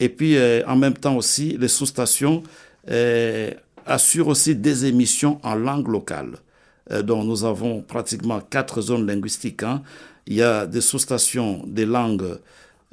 Et 0.00 0.08
puis, 0.08 0.36
en 0.66 0.76
même 0.76 0.94
temps 0.94 1.16
aussi, 1.16 1.56
les 1.58 1.68
sous-stations 1.68 2.42
assure 3.86 4.28
aussi 4.28 4.54
des 4.54 4.84
émissions 4.84 5.38
en 5.42 5.54
langue 5.54 5.88
locale, 5.88 6.32
euh, 6.90 7.02
dont 7.02 7.24
nous 7.24 7.44
avons 7.44 7.80
pratiquement 7.80 8.40
quatre 8.40 8.80
zones 8.82 9.06
linguistiques. 9.06 9.62
Hein. 9.62 9.82
Il 10.26 10.34
y 10.34 10.42
a 10.42 10.66
des 10.66 10.80
sous-stations 10.80 11.62
des 11.66 11.86
langues, 11.86 12.38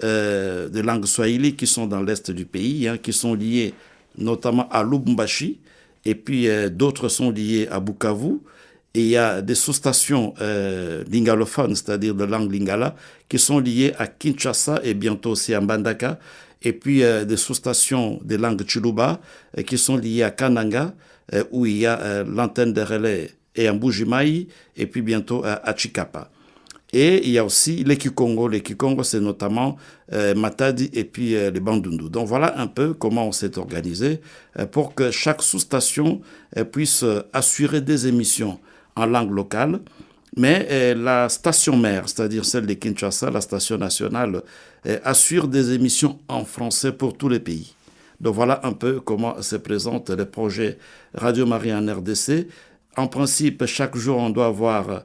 euh, 0.03 0.69
des 0.69 0.83
langues 0.83 1.05
swahili 1.05 1.55
qui 1.55 1.67
sont 1.67 1.88
dans 1.88 2.01
l'est 2.01 2.29
du 2.31 2.45
pays, 2.45 2.88
hein, 2.88 2.97
qui 2.97 3.12
sont 3.12 3.33
liées 3.33 3.73
notamment 4.17 4.69
à 4.69 4.83
Lubumbashi, 4.83 5.57
et 6.05 6.15
puis 6.15 6.47
euh, 6.47 6.69
d'autres 6.69 7.09
sont 7.09 7.31
liées 7.31 7.67
à 7.71 7.79
Bukavu. 7.79 8.39
Il 8.95 9.07
y 9.07 9.17
a 9.17 9.41
des 9.41 9.55
sous-stations 9.55 10.35
euh, 10.39 11.03
lingalophones, 11.09 11.75
c'est-à-dire 11.75 12.13
de 12.13 12.25
langue 12.25 12.53
lingala, 12.53 12.95
qui 13.27 13.39
sont 13.39 13.57
liées 13.57 13.91
à 13.97 14.05
Kinshasa 14.05 14.81
et 14.83 14.93
bientôt 14.93 15.31
aussi 15.31 15.55
à 15.55 15.62
Mbandaka 15.62 16.19
et 16.62 16.73
puis 16.73 17.01
euh, 17.01 17.25
des 17.25 17.38
sous-stations 17.38 18.19
des 18.23 18.38
langues 18.38 18.63
Chiluba 18.67 19.19
euh, 19.57 19.63
qui 19.63 19.79
sont 19.79 19.97
liées 19.97 20.21
à 20.21 20.29
Kananga, 20.29 20.93
où 21.50 21.65
il 21.65 21.77
y 21.77 21.85
a 21.88 22.23
l'antenne 22.23 22.73
de 22.73 22.81
relais 22.81 23.31
et 23.55 23.67
à 23.67 23.73
Mbujimai, 23.73 24.47
et 24.75 24.85
puis 24.85 25.01
bientôt 25.01 25.41
à 25.43 25.73
Chikapa. 25.75 26.29
Et 26.91 27.25
il 27.25 27.31
y 27.31 27.39
a 27.39 27.45
aussi 27.45 27.83
les 27.85 27.97
Kikongo. 27.97 28.50
Les 28.50 28.62
Kikongo, 28.62 29.03
c'est 29.03 29.21
notamment 29.21 29.77
Matadi 30.35 30.89
et 30.91 31.05
puis 31.05 31.29
les 31.29 31.59
Bandundu. 31.62 32.09
Donc 32.09 32.27
voilà 32.27 32.59
un 32.59 32.67
peu 32.67 32.93
comment 32.93 33.25
on 33.29 33.31
s'est 33.31 33.57
organisé 33.57 34.19
pour 34.71 34.93
que 34.93 35.12
chaque 35.12 35.41
sous-station 35.41 36.21
puisse 36.73 37.05
assurer 37.31 37.79
des 37.79 38.05
émissions 38.05 38.59
en 38.95 39.05
langue 39.05 39.31
locale 39.31 39.79
mais 40.35 40.67
euh, 40.71 40.95
la 40.95 41.29
station 41.29 41.77
mère, 41.77 42.09
c'est-à-dire 42.09 42.45
celle 42.45 42.65
de 42.65 42.73
Kinshasa, 42.73 43.29
la 43.29 43.41
station 43.41 43.77
nationale, 43.77 44.41
euh, 44.85 45.00
assure 45.03 45.47
des 45.47 45.73
émissions 45.73 46.19
en 46.27 46.43
français 46.43 46.91
pour 46.91 47.17
tous 47.17 47.29
les 47.29 47.39
pays. 47.39 47.75
Donc 48.19 48.35
voilà 48.35 48.62
un 48.63 48.73
peu 48.73 49.00
comment 49.00 49.41
se 49.41 49.55
présente 49.55 50.09
le 50.09 50.25
projet 50.25 50.77
Radio 51.13 51.45
Marie 51.45 51.73
en 51.73 51.85
RDC. 51.85 52.47
En 52.95 53.07
principe, 53.07 53.65
chaque 53.65 53.95
jour, 53.95 54.17
on 54.17 54.29
doit 54.29 54.47
avoir 54.47 55.03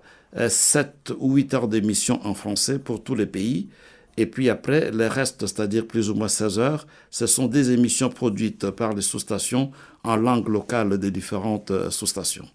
7 0.48 1.10
euh, 1.10 1.14
ou 1.18 1.34
8 1.34 1.54
heures 1.54 1.68
d'émissions 1.68 2.24
en 2.26 2.34
français 2.34 2.78
pour 2.78 3.02
tous 3.02 3.14
les 3.14 3.26
pays. 3.26 3.68
Et 4.16 4.26
puis 4.26 4.48
après, 4.48 4.90
les 4.90 5.08
restes, 5.08 5.46
c'est-à-dire 5.46 5.86
plus 5.86 6.10
ou 6.10 6.14
moins 6.14 6.28
16 6.28 6.58
heures, 6.58 6.86
ce 7.10 7.26
sont 7.26 7.46
des 7.46 7.70
émissions 7.70 8.08
produites 8.08 8.70
par 8.70 8.94
les 8.94 9.02
sous-stations 9.02 9.70
en 10.04 10.16
langue 10.16 10.48
locale 10.48 10.98
des 10.98 11.10
différentes 11.10 11.90
sous-stations. 11.90 12.48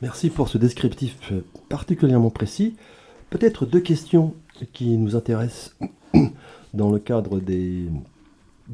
Merci 0.00 0.30
pour 0.30 0.48
ce 0.48 0.58
descriptif 0.58 1.32
particulièrement 1.68 2.30
précis. 2.30 2.76
Peut-être 3.30 3.66
deux 3.66 3.80
questions 3.80 4.34
qui 4.72 4.96
nous 4.96 5.16
intéressent 5.16 5.76
dans 6.74 6.90
le 6.90 7.00
cadre 7.00 7.40
des 7.40 7.86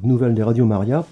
nouvelles 0.03 0.35
des 0.35 0.43
Radio 0.43 0.67
Maria. 0.67 1.07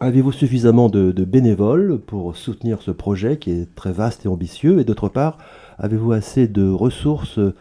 Avez-vous 0.00 0.32
suffisamment 0.32 0.88
de, 0.88 1.12
bénévoles 1.24 1.98
pour 1.98 2.38
soutenir 2.38 2.80
ce 2.80 2.90
projet 2.90 3.36
qui 3.36 3.50
est 3.50 3.74
très 3.74 3.92
vaste 3.92 4.24
et 4.24 4.28
ambitieux? 4.28 4.80
Et 4.80 4.84
d'autre 4.84 5.10
part, 5.10 5.36
avez-vous 5.78 6.12
assez 6.12 6.48
de 6.48 6.66
ressources 6.68 7.38
euh, 7.38 7.52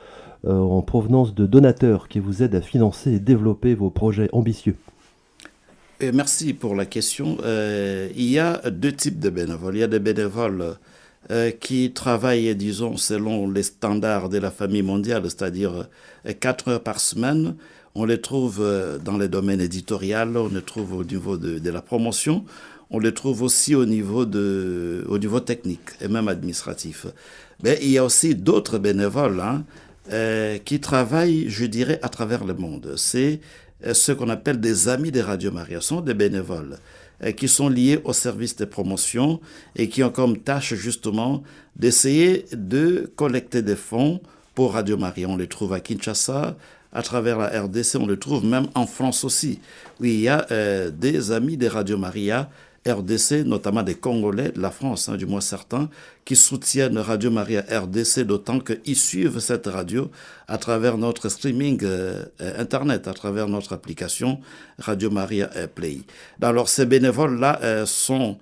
en 0.46 0.82
provenance 0.82 1.36
de 1.36 1.46
donateurs 1.46 2.08
qui 2.08 2.20
vous 2.20 2.44
aident 2.44 2.56
à 2.56 2.62
financer 2.62 3.12
et 3.12 3.20
développer 3.20 3.76
vos 3.76 3.90
projets 3.90 4.30
ambitieux? 4.32 4.76
Merci 6.14 6.54
pour 6.54 6.76
la 6.76 6.86
question. 6.86 7.38
Euh, 7.44 8.08
il 8.16 8.30
y 8.30 8.40
a 8.40 8.70
deux 8.70 8.94
types 8.94 9.20
de 9.20 9.30
bénévoles. 9.30 9.76
Il 9.76 9.80
y 9.80 9.84
a 9.84 9.88
des 9.88 10.00
bénévoles 10.00 10.78
euh, 11.32 11.52
qui 11.52 11.92
travaillent, 11.92 12.56
disons, 12.56 12.98
selon 12.98 13.50
les 13.50 13.64
standards 13.64 14.30
de 14.30 14.38
la 14.38 14.52
famille 14.52 14.84
mondiale, 14.84 15.24
c'est-à-dire 15.26 15.88
4 16.40 16.68
heures 16.70 16.84
par 16.84 17.00
semaine 17.00 17.56
on 17.98 18.06
les 18.06 18.22
trouve 18.22 18.60
euh, 18.62 19.00
dans 19.00 19.18
les 19.18 19.28
domaines 19.28 19.60
éditoriaux, 19.60 20.18
on 20.36 20.54
les 20.54 20.62
trouve 20.62 20.94
au 20.94 21.04
niveau 21.04 21.36
de, 21.36 21.70
la 21.70 21.82
promotion, 21.82 22.46
on 22.92 23.00
les 23.00 23.14
trouve 23.14 23.42
aussi 23.42 23.74
au 23.74 23.86
niveau, 23.86 24.26
de, 24.26 25.04
au 25.10 25.18
niveau 25.18 25.40
technique 25.40 25.90
et 26.00 26.08
même 26.08 26.28
administratif. 26.28 27.08
Mais 27.64 27.80
il 27.82 27.90
y 27.90 27.98
a 27.98 28.06
aussi 28.06 28.36
d'autres 28.36 28.78
bénévoles 28.78 29.42
hein, 29.42 29.64
euh, 30.12 30.60
qui 30.60 30.80
travaillent, 30.80 31.50
je 31.50 31.66
dirais, 31.66 32.00
à 32.04 32.10
travers 32.10 32.46
le 32.46 32.54
monde. 32.54 32.94
C'est 32.98 33.34
euh, 33.34 33.67
ce 33.84 34.12
qu'on 34.12 34.30
appelle 34.30 34.60
des 34.60 34.90
amis 34.90 35.12
des 35.12 35.22
Radio 35.22 35.52
Maria, 35.52 35.82
sont 35.82 36.02
des 36.02 36.14
bénévoles 36.14 36.78
qui 37.36 37.48
sont 37.48 37.70
liés 37.70 38.00
au 38.04 38.14
service 38.14 38.56
de 38.56 38.66
promotion 38.66 39.40
et 39.76 39.90
qui 39.90 40.04
ont 40.04 40.12
comme 40.12 40.38
tâche 40.38 40.76
justement 40.76 41.44
d'essayer 41.76 42.46
de 42.52 43.12
collecter 43.16 43.62
des 43.62 43.76
fonds 43.76 44.22
pour 44.54 44.74
Radio 44.74 44.98
Maria. 44.98 45.28
On 45.28 45.38
les 45.38 45.48
trouve 45.48 45.74
à 45.74 45.80
Kinshasa, 45.80 46.58
à 46.94 47.02
travers 47.04 47.38
la 47.38 47.62
RDC, 47.62 47.96
on 48.00 48.08
le 48.08 48.18
trouve 48.18 48.46
même 48.46 48.68
en 48.74 48.88
France 48.88 49.24
aussi, 49.24 49.60
où 50.00 50.06
il 50.06 50.20
y 50.20 50.28
a 50.28 50.48
euh, 50.52 50.90
des 50.90 51.32
amis 51.32 51.58
de 51.58 51.68
Radio 51.68 51.98
Maria 51.98 52.50
RDC, 52.88 53.46
notamment 53.46 53.84
des 53.84 53.96
Congolais 53.96 54.52
de 54.52 54.62
la 54.62 54.72
France, 54.72 55.10
hein, 55.10 55.18
du 55.18 55.26
moins 55.26 55.42
certains, 55.42 55.90
qui 56.26 56.36
soutiennent 56.36 56.98
Radio 56.98 57.30
Maria 57.30 57.64
RDC, 57.70 58.22
d'autant 58.22 58.60
qu'ils 58.60 58.96
suivent 58.96 59.40
cette 59.40 59.68
radio 59.68 60.10
à 60.48 60.58
travers 60.58 60.98
notre 60.98 61.30
streaming 61.30 61.80
euh, 61.84 62.26
euh, 62.42 62.62
Internet, 62.62 63.08
à 63.08 63.14
travers 63.14 63.48
notre 63.48 63.74
application 63.74 64.40
Radio 64.80 65.10
Maria 65.10 65.50
Play. 65.76 66.00
Alors 66.42 66.70
ces 66.70 66.86
bénévoles-là 66.86 67.86
sont 67.86 68.38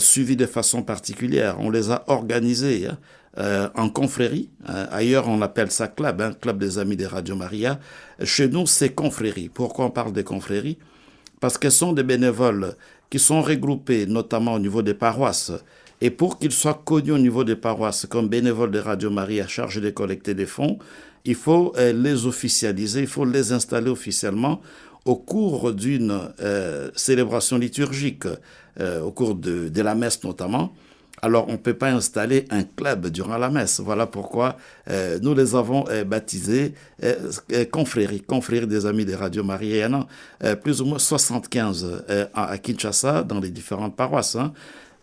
suivis 0.00 0.34
de 0.34 0.46
façon 0.46 0.82
particulière. 0.82 1.56
On 1.60 1.70
les 1.70 1.92
a 1.92 2.02
organisés. 2.08 2.88
Hein, 2.88 2.98
euh, 3.38 3.68
en 3.76 3.88
confrérie. 3.88 4.48
Euh, 4.68 4.86
ailleurs, 4.90 5.28
on 5.28 5.42
appelle 5.42 5.70
ça 5.70 5.86
club, 5.86 6.20
hein, 6.20 6.32
club 6.40 6.58
des 6.58 6.78
amis 6.78 6.96
de 6.96 7.06
Radio 7.06 7.36
Maria. 7.36 7.78
Chez 8.24 8.48
nous, 8.48 8.66
c'est 8.66 8.88
confrérie. 8.88 9.48
Pourquoi 9.48 9.84
on 9.84 9.90
parle 9.90 10.12
de 10.12 10.22
confrérie 10.22 10.76
Parce 11.38 11.56
qu'elles 11.56 11.70
sont 11.70 11.92
des 11.92 12.02
bénévoles 12.02 12.74
qui 13.10 13.18
sont 13.18 13.42
regroupés 13.42 14.06
notamment 14.06 14.54
au 14.54 14.58
niveau 14.58 14.82
des 14.82 14.94
paroisses. 14.94 15.52
Et 16.00 16.10
pour 16.10 16.38
qu'ils 16.38 16.52
soient 16.52 16.80
connus 16.84 17.12
au 17.12 17.18
niveau 17.18 17.44
des 17.44 17.56
paroisses 17.56 18.06
comme 18.06 18.28
bénévoles 18.28 18.70
de 18.70 18.78
Radio 18.78 19.10
Maria 19.10 19.46
chargés 19.48 19.80
de 19.80 19.90
collecter 19.90 20.34
des 20.34 20.46
fonds, 20.46 20.78
il 21.24 21.34
faut 21.34 21.72
euh, 21.76 21.92
les 21.92 22.26
officialiser, 22.26 23.00
il 23.00 23.06
faut 23.06 23.24
les 23.24 23.52
installer 23.52 23.90
officiellement 23.90 24.60
au 25.04 25.16
cours 25.16 25.72
d'une 25.72 26.20
célébration 26.94 27.56
liturgique, 27.56 28.24
au 28.78 29.10
cours 29.10 29.36
de 29.36 29.80
la 29.80 29.94
messe 29.94 30.22
notamment. 30.22 30.74
Alors 31.22 31.46
on 31.48 31.52
ne 31.52 31.56
peut 31.56 31.74
pas 31.74 31.90
installer 31.90 32.44
un 32.50 32.62
club 32.62 33.08
durant 33.08 33.38
la 33.38 33.50
messe. 33.50 33.80
Voilà 33.80 34.06
pourquoi 34.06 34.56
euh, 34.90 35.18
nous 35.20 35.34
les 35.34 35.54
avons 35.54 35.84
euh, 35.88 36.04
baptisés 36.04 36.74
euh, 37.02 37.64
confréries, 37.70 38.20
confréries 38.20 38.66
des 38.66 38.86
amis 38.86 39.04
des 39.04 39.14
radios 39.14 39.44
mariennes, 39.44 40.04
plus 40.62 40.80
ou 40.80 40.86
moins 40.86 40.98
75 40.98 42.04
à 42.34 42.58
Kinshasa, 42.58 43.22
dans 43.22 43.40
les 43.40 43.50
différentes 43.50 43.96
paroisses. 43.96 44.36
Hein. 44.36 44.52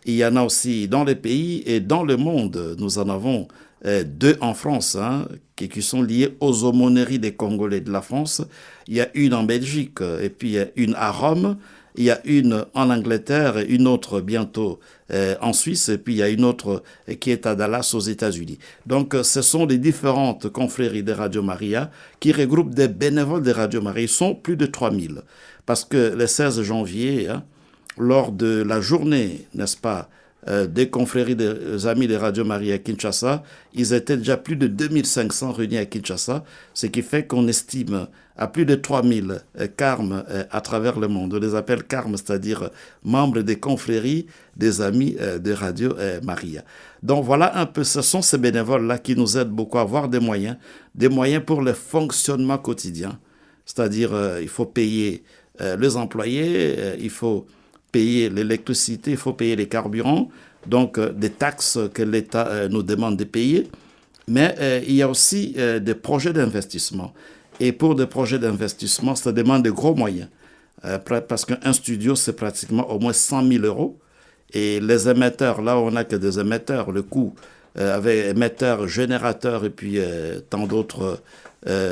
Il 0.04 0.14
y 0.14 0.24
en 0.24 0.36
a 0.36 0.42
aussi 0.42 0.88
dans 0.88 1.04
les 1.04 1.16
pays 1.16 1.62
et 1.66 1.80
dans 1.80 2.04
le 2.04 2.16
monde. 2.16 2.76
Nous 2.78 2.98
en 2.98 3.08
avons 3.08 3.48
deux 3.84 4.36
en 4.40 4.54
France, 4.54 4.96
hein, 4.96 5.26
qui, 5.56 5.82
sont 5.82 6.02
liés 6.02 6.36
aux 6.40 6.64
aumôneries 6.64 7.18
des 7.18 7.32
Congolais 7.32 7.80
de 7.80 7.90
la 7.90 8.02
France. 8.02 8.42
Il 8.88 8.94
y 8.94 9.00
a 9.00 9.08
une 9.14 9.34
en 9.34 9.42
Belgique 9.42 10.00
et 10.22 10.30
puis 10.30 10.56
une 10.76 10.94
à 10.94 11.10
Rome. 11.10 11.56
Il 11.96 12.04
y 12.04 12.10
a 12.10 12.20
une 12.24 12.64
en 12.74 12.90
Angleterre 12.90 13.58
et 13.58 13.64
une 13.64 13.86
autre 13.86 14.20
bientôt 14.20 14.78
euh, 14.78 14.95
en 15.40 15.52
Suisse, 15.52 15.88
et 15.88 15.98
puis 15.98 16.14
il 16.14 16.16
y 16.18 16.22
a 16.22 16.28
une 16.28 16.44
autre 16.44 16.82
euh, 17.08 17.14
qui 17.14 17.30
est 17.30 17.46
à 17.46 17.54
Dallas 17.54 17.92
aux 17.94 18.00
États-Unis. 18.00 18.58
Donc 18.86 19.14
euh, 19.14 19.22
ce 19.22 19.42
sont 19.42 19.66
les 19.66 19.78
différentes 19.78 20.48
confréries 20.48 21.02
de 21.02 21.12
Radio 21.12 21.42
Maria 21.42 21.90
qui 22.20 22.32
regroupent 22.32 22.74
des 22.74 22.88
bénévoles 22.88 23.42
de 23.42 23.52
Radio 23.52 23.80
Maria. 23.80 24.02
Ils 24.02 24.08
sont 24.08 24.34
plus 24.34 24.56
de 24.56 24.66
3000. 24.66 25.22
Parce 25.64 25.84
que 25.84 26.14
le 26.14 26.26
16 26.26 26.62
janvier, 26.62 27.28
hein, 27.28 27.44
lors 27.98 28.32
de 28.32 28.62
la 28.62 28.80
journée, 28.80 29.46
n'est-ce 29.54 29.76
pas, 29.76 30.08
des 30.68 30.88
confréries 30.90 31.34
des 31.34 31.86
amis 31.86 32.06
de 32.06 32.14
Radio 32.14 32.44
Maria 32.44 32.74
à 32.74 32.78
Kinshasa, 32.78 33.42
ils 33.74 33.92
étaient 33.92 34.16
déjà 34.16 34.36
plus 34.36 34.56
de 34.56 34.66
2500 34.66 35.52
réunis 35.52 35.78
à 35.78 35.86
Kinshasa, 35.86 36.44
ce 36.72 36.86
qui 36.86 37.02
fait 37.02 37.26
qu'on 37.26 37.48
estime 37.48 38.06
à 38.38 38.48
plus 38.48 38.66
de 38.66 38.74
3000 38.74 39.40
carmes 39.76 40.24
euh, 40.28 40.44
à 40.50 40.60
travers 40.60 40.98
le 40.98 41.08
monde. 41.08 41.34
On 41.34 41.38
les 41.38 41.54
appelle 41.54 41.84
carmes, 41.84 42.16
c'est-à-dire 42.16 42.64
euh, 42.64 42.68
membres 43.02 43.40
des 43.40 43.58
confréries 43.58 44.26
des 44.56 44.80
amis 44.80 45.16
euh, 45.20 45.38
de 45.38 45.52
Radio 45.52 45.94
Maria. 46.22 46.62
Donc 47.02 47.24
voilà 47.24 47.58
un 47.58 47.66
peu, 47.66 47.84
ce 47.84 48.02
sont 48.02 48.22
ces 48.22 48.38
bénévoles-là 48.38 48.98
qui 48.98 49.16
nous 49.16 49.36
aident 49.38 49.50
beaucoup 49.50 49.78
à 49.78 49.82
avoir 49.82 50.08
des 50.08 50.20
moyens, 50.20 50.56
des 50.94 51.08
moyens 51.08 51.42
pour 51.44 51.62
le 51.62 51.72
fonctionnement 51.72 52.58
quotidien. 52.58 53.18
C'est-à-dire, 53.64 54.10
il 54.40 54.48
faut 54.48 54.64
payer 54.64 55.24
les 55.60 55.96
employés, 55.96 56.94
il 57.00 57.10
faut 57.10 57.46
payer 57.96 58.28
l'électricité, 58.28 59.12
il 59.12 59.16
faut 59.16 59.32
payer 59.32 59.56
les 59.56 59.68
carburants, 59.68 60.28
donc 60.66 60.90
des 61.24 61.30
taxes 61.30 61.78
que 61.94 62.02
l'État 62.02 62.68
nous 62.68 62.82
demande 62.82 63.16
de 63.16 63.24
payer. 63.24 63.60
Mais 64.28 64.82
il 64.88 64.94
y 64.94 65.02
a 65.02 65.08
aussi 65.08 65.54
des 65.88 65.94
projets 65.94 66.32
d'investissement. 66.32 67.10
Et 67.60 67.72
pour 67.72 67.94
des 67.94 68.06
projets 68.06 68.38
d'investissement, 68.38 69.14
ça 69.14 69.32
demande 69.32 69.62
de 69.64 69.70
gros 69.70 69.94
moyens. 69.94 70.28
Euh, 70.84 70.98
parce 70.98 71.44
qu'un 71.44 71.72
studio, 71.72 72.14
c'est 72.14 72.34
pratiquement 72.34 72.90
au 72.90 72.98
moins 72.98 73.12
100 73.12 73.48
000 73.48 73.64
euros. 73.64 73.98
Et 74.52 74.80
les 74.80 75.08
émetteurs, 75.08 75.62
là, 75.62 75.78
on 75.78 75.90
n'a 75.90 76.04
que 76.04 76.16
des 76.16 76.38
émetteurs. 76.38 76.92
Le 76.92 77.02
coût 77.02 77.34
euh, 77.78 77.96
avec 77.96 78.26
émetteurs, 78.26 78.86
générateurs 78.86 79.64
et 79.64 79.70
puis 79.70 79.94
euh, 79.98 80.40
tant 80.50 80.66
d'autres 80.66 81.20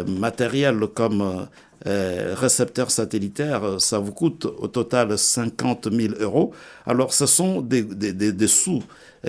matériels 0.06 0.86
comme 0.94 1.48
récepteurs 1.84 2.90
satellitaires, 2.90 3.78
ça 3.80 3.98
vous 3.98 4.12
coûte 4.12 4.46
au 4.46 4.68
total 4.68 5.18
50 5.18 5.92
000 5.92 6.14
euros. 6.20 6.52
Alors, 6.86 7.12
ce 7.12 7.26
sont 7.26 7.60
des, 7.60 7.82
des, 7.82 8.46
sous 8.48 8.82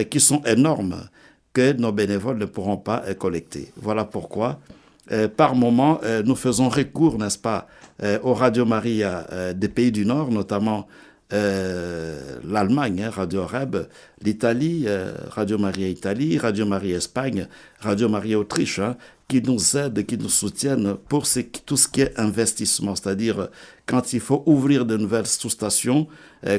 qui 0.09 0.19
sont 0.19 0.41
énormes 0.43 1.09
que 1.51 1.73
nos 1.73 1.91
bénévoles 1.91 2.37
ne 2.37 2.45
pourront 2.45 2.77
pas 2.77 3.03
collecter. 3.15 3.71
Voilà 3.75 4.05
pourquoi 4.05 4.59
euh, 5.11 5.27
par 5.27 5.55
moment, 5.55 5.99
euh, 6.03 6.23
nous 6.23 6.35
faisons 6.35 6.69
recours, 6.69 7.17
n'est-ce 7.19 7.37
pas, 7.37 7.67
euh, 8.03 8.17
aux 8.23 8.33
Radio 8.33 8.65
Maria 8.65 9.27
des 9.53 9.69
pays 9.69 9.91
du 9.91 10.05
Nord, 10.05 10.31
notamment 10.31 10.87
l'Allemagne, 12.43 13.03
hein, 13.03 13.09
Radio 13.09 13.45
Reb, 13.45 13.75
l'Italie, 14.21 14.87
Radio 15.29 15.57
Maria 15.57 15.87
Italie, 15.87 16.37
Radio 16.37 16.65
Maria 16.65 16.97
Espagne, 16.97 17.47
Radio 17.79 18.09
Maria 18.09 18.39
Autriche, 18.39 18.79
hein, 18.79 18.95
qui 19.27 19.41
nous 19.41 19.77
aident, 19.77 20.05
qui 20.05 20.17
nous 20.17 20.29
soutiennent 20.29 20.95
pour 21.09 21.25
tout 21.65 21.77
ce 21.77 21.87
qui 21.87 22.01
est 22.01 22.19
investissement, 22.19 22.95
c'est-à-dire 22.95 23.49
quand 23.85 24.13
il 24.13 24.19
faut 24.19 24.43
ouvrir 24.45 24.85
de 24.85 24.97
nouvelles 24.97 25.27
sous-stations, 25.27 26.07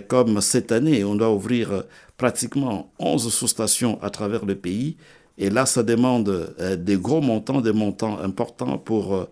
comme 0.08 0.40
cette 0.40 0.72
année, 0.72 1.04
on 1.04 1.14
doit 1.14 1.32
ouvrir 1.32 1.84
pratiquement 2.16 2.92
11 2.98 3.32
sous-stations 3.32 4.02
à 4.02 4.10
travers 4.10 4.44
le 4.44 4.56
pays, 4.56 4.96
et 5.38 5.50
là, 5.50 5.66
ça 5.66 5.82
demande 5.82 6.28
euh, 6.60 6.76
des 6.76 6.96
gros 6.96 7.20
montants, 7.20 7.60
des 7.60 7.72
montants 7.72 8.18
importants 8.20 8.78
pour 8.78 9.14
euh, 9.14 9.26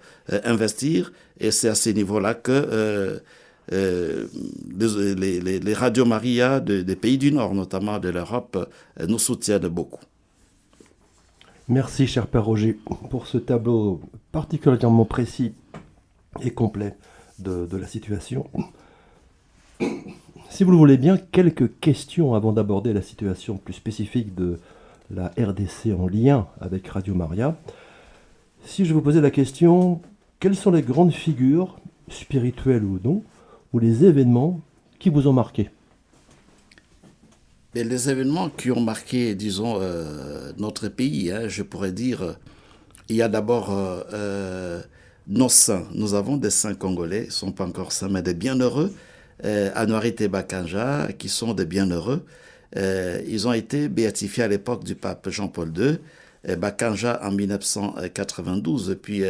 investir. 0.44 1.12
Et 1.40 1.50
c'est 1.50 1.68
à 1.68 1.74
ces 1.74 1.94
niveaux-là 1.94 2.34
que 2.34 3.20
euh, 3.72 4.26
les, 4.78 5.14
les, 5.40 5.60
les, 5.60 5.74
radios 5.74 6.04
Maria 6.04 6.60
des 6.60 6.96
pays 6.96 7.18
du 7.18 7.32
Nord, 7.32 7.54
notamment 7.54 7.98
de 7.98 8.08
l'Europe, 8.08 8.70
nous 9.08 9.18
soutiennent 9.18 9.68
beaucoup. 9.68 10.00
Merci, 11.68 12.06
cher 12.06 12.26
Père 12.26 12.44
Roger, 12.44 12.78
pour 13.08 13.26
ce 13.26 13.38
tableau 13.38 14.00
particulièrement 14.32 15.06
précis 15.06 15.54
et 16.42 16.50
complet 16.50 16.94
de 17.38 17.76
la 17.76 17.86
situation. 17.86 18.50
Si 20.50 20.62
vous 20.62 20.70
le 20.70 20.76
voulez 20.76 20.98
bien, 20.98 21.16
quelques 21.16 21.80
questions 21.80 22.34
avant 22.34 22.52
d'aborder 22.52 22.92
la 22.92 23.02
situation 23.02 23.56
plus 23.56 23.74
spécifique 23.74 24.34
de, 24.34 24.58
la 25.10 25.32
RDC 25.38 25.92
en 25.98 26.06
lien 26.06 26.46
avec 26.60 26.86
Radio 26.88 27.14
Maria. 27.14 27.56
Si 28.64 28.84
je 28.84 28.94
vous 28.94 29.02
posais 29.02 29.20
la 29.20 29.30
question, 29.30 30.00
quelles 30.40 30.56
sont 30.56 30.70
les 30.70 30.82
grandes 30.82 31.12
figures, 31.12 31.76
spirituelles 32.08 32.84
ou 32.84 32.98
non, 33.04 33.22
ou 33.74 33.80
les 33.80 34.04
événements 34.04 34.60
qui 35.00 35.10
vous 35.10 35.26
ont 35.26 35.32
marqué 35.32 35.68
Les 37.74 38.08
événements 38.08 38.48
qui 38.48 38.70
ont 38.70 38.80
marqué, 38.80 39.34
disons, 39.34 39.78
euh, 39.80 40.52
notre 40.56 40.86
pays, 40.88 41.32
hein, 41.32 41.48
je 41.48 41.62
pourrais 41.64 41.90
dire, 41.90 42.36
il 43.08 43.16
y 43.16 43.22
a 43.22 43.28
d'abord 43.28 43.66
euh, 43.70 44.80
nos 45.26 45.48
saints. 45.48 45.86
Nous 45.92 46.14
avons 46.14 46.36
des 46.36 46.50
saints 46.50 46.74
congolais, 46.74 47.24
ils 47.24 47.26
ne 47.26 47.32
sont 47.32 47.50
pas 47.50 47.66
encore 47.66 47.90
saints, 47.90 48.08
mais 48.08 48.22
des 48.22 48.34
bienheureux, 48.34 48.94
euh, 49.44 49.70
Anouari 49.74 50.12
Bakanja, 50.30 51.08
qui 51.18 51.28
sont 51.28 51.52
des 51.52 51.66
bienheureux. 51.66 52.24
Euh, 52.76 53.20
ils 53.26 53.48
ont 53.48 53.52
été 53.52 53.88
béatifiés 53.88 54.44
à 54.44 54.48
l'époque 54.48 54.84
du 54.84 54.94
pape 54.94 55.28
Jean-Paul 55.28 55.72
II, 55.76 55.98
euh, 56.48 56.56
Bakanja 56.56 57.20
en 57.24 57.32
1992, 57.32 58.98
puis 59.02 59.24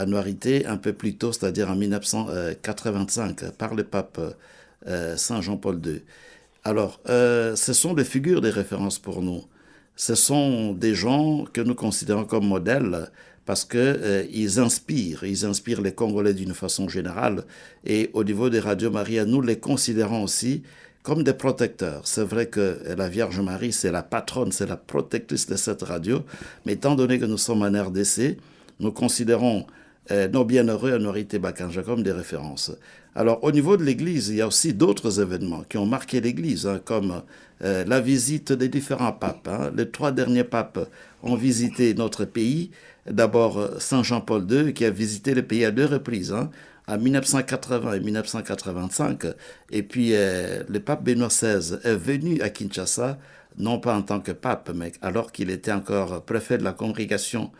euh, 0.00 0.02
Anouarité 0.02 0.66
un 0.66 0.76
peu 0.76 0.92
plus 0.92 1.16
tôt, 1.16 1.32
c'est-à-dire 1.32 1.70
en 1.70 1.76
1985, 1.76 3.50
par 3.52 3.74
le 3.74 3.84
pape 3.84 4.20
Saint 5.16 5.42
Jean-Paul 5.42 5.80
II. 5.84 6.02
Alors, 6.64 7.00
ce 7.06 7.72
sont 7.72 7.92
des 7.92 8.04
figures 8.04 8.40
de 8.40 8.48
référence 8.48 8.98
pour 8.98 9.20
nous. 9.22 9.44
Ce 9.96 10.14
sont 10.14 10.72
des 10.72 10.94
gens 10.94 11.44
que 11.52 11.60
nous 11.60 11.74
considérons 11.74 12.24
comme 12.24 12.46
modèles 12.46 13.10
parce 13.44 13.64
qu'ils 13.64 14.60
inspirent, 14.60 15.24
ils 15.24 15.44
inspirent 15.44 15.82
les 15.82 15.92
Congolais 15.92 16.34
d'une 16.34 16.54
façon 16.54 16.88
générale. 16.88 17.44
Et 17.84 18.08
au 18.12 18.24
niveau 18.24 18.48
des 18.48 18.60
radios 18.60 18.90
Maria, 18.90 19.24
nous 19.24 19.42
les 19.42 19.58
considérons 19.58 20.22
aussi 20.22 20.62
comme 21.02 21.22
des 21.22 21.32
protecteurs. 21.32 22.02
C'est 22.04 22.22
vrai 22.22 22.46
que 22.46 22.78
la 22.96 23.08
Vierge 23.08 23.40
Marie, 23.40 23.72
c'est 23.72 23.90
la 23.90 24.02
patronne, 24.02 24.52
c'est 24.52 24.66
la 24.66 24.76
protectrice 24.76 25.46
de 25.46 25.56
cette 25.56 25.82
radio, 25.82 26.22
mais 26.64 26.74
étant 26.74 26.94
donné 26.94 27.18
que 27.18 27.24
nous 27.24 27.38
sommes 27.38 27.62
en 27.62 27.82
RDC, 27.82 28.36
nous 28.80 28.92
considérons 28.92 29.66
euh, 30.10 30.28
nos 30.28 30.44
bienheureux 30.44 30.92
Honorité 30.92 31.38
Bakanja 31.38 31.82
comme 31.82 32.02
des 32.02 32.12
références. 32.12 32.72
Alors, 33.14 33.42
au 33.42 33.50
niveau 33.50 33.76
de 33.76 33.82
l'Église, 33.82 34.28
il 34.28 34.36
y 34.36 34.40
a 34.40 34.46
aussi 34.46 34.72
d'autres 34.72 35.20
événements 35.20 35.64
qui 35.68 35.78
ont 35.78 35.86
marqué 35.86 36.20
l'Église, 36.20 36.66
hein, 36.66 36.80
comme 36.84 37.22
euh, 37.62 37.84
la 37.86 38.00
visite 38.00 38.52
des 38.52 38.68
différents 38.68 39.12
papes. 39.12 39.48
Hein. 39.48 39.72
Les 39.76 39.90
trois 39.90 40.12
derniers 40.12 40.44
papes 40.44 40.88
ont 41.22 41.34
visité 41.34 41.94
notre 41.94 42.24
pays. 42.24 42.70
D'abord, 43.10 43.58
euh, 43.58 43.78
Saint 43.78 44.02
Jean-Paul 44.02 44.46
II, 44.50 44.72
qui 44.74 44.84
a 44.84 44.90
visité 44.90 45.34
le 45.34 45.42
pays 45.42 45.64
à 45.64 45.70
deux 45.70 45.86
reprises. 45.86 46.32
Hein 46.32 46.50
en 46.90 46.98
1980 46.98 47.94
et 47.94 48.00
1985. 48.00 49.26
Et 49.70 49.82
puis 49.82 50.10
euh, 50.12 50.62
le 50.68 50.80
pape 50.80 51.04
Benoît 51.04 51.28
XVI 51.28 51.78
est 51.84 51.94
venu 51.94 52.40
à 52.42 52.50
Kinshasa, 52.50 53.18
non 53.58 53.78
pas 53.78 53.94
en 53.96 54.02
tant 54.02 54.20
que 54.20 54.32
pape, 54.32 54.70
mais 54.74 54.92
alors 55.00 55.32
qu'il 55.32 55.50
était 55.50 55.72
encore 55.72 56.22
préfet 56.24 56.58
de 56.58 56.64
la 56.64 56.72
congrégation 56.72 57.50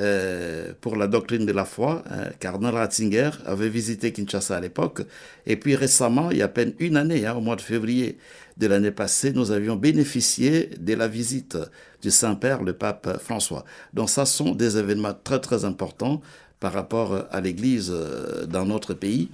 euh, 0.00 0.72
pour 0.80 0.96
la 0.96 1.06
doctrine 1.06 1.46
de 1.46 1.52
la 1.52 1.64
foi. 1.64 2.04
Euh, 2.12 2.30
Cardinal 2.38 2.74
Ratzinger 2.74 3.30
avait 3.46 3.68
visité 3.68 4.12
Kinshasa 4.12 4.56
à 4.56 4.60
l'époque. 4.60 5.02
Et 5.46 5.56
puis 5.56 5.74
récemment, 5.74 6.30
il 6.30 6.38
y 6.38 6.42
a 6.42 6.46
à 6.46 6.48
peine 6.48 6.74
une 6.78 6.96
année, 6.96 7.26
hein, 7.26 7.34
au 7.34 7.40
mois 7.40 7.56
de 7.56 7.62
février 7.62 8.18
de 8.56 8.66
l'année 8.66 8.90
passée, 8.90 9.32
nous 9.32 9.50
avions 9.50 9.76
bénéficié 9.76 10.70
de 10.78 10.94
la 10.94 11.08
visite 11.08 11.58
du 12.02 12.10
Saint-Père, 12.10 12.62
le 12.62 12.72
pape 12.72 13.18
François. 13.20 13.64
Donc 13.92 14.08
ça 14.10 14.26
sont 14.26 14.54
des 14.54 14.78
événements 14.78 15.14
très 15.24 15.40
très 15.40 15.64
importants 15.64 16.20
par 16.60 16.72
rapport 16.72 17.26
à 17.30 17.40
l'Église 17.40 17.90
euh, 17.94 18.46
dans 18.46 18.64
notre 18.64 18.94
pays. 18.94 19.30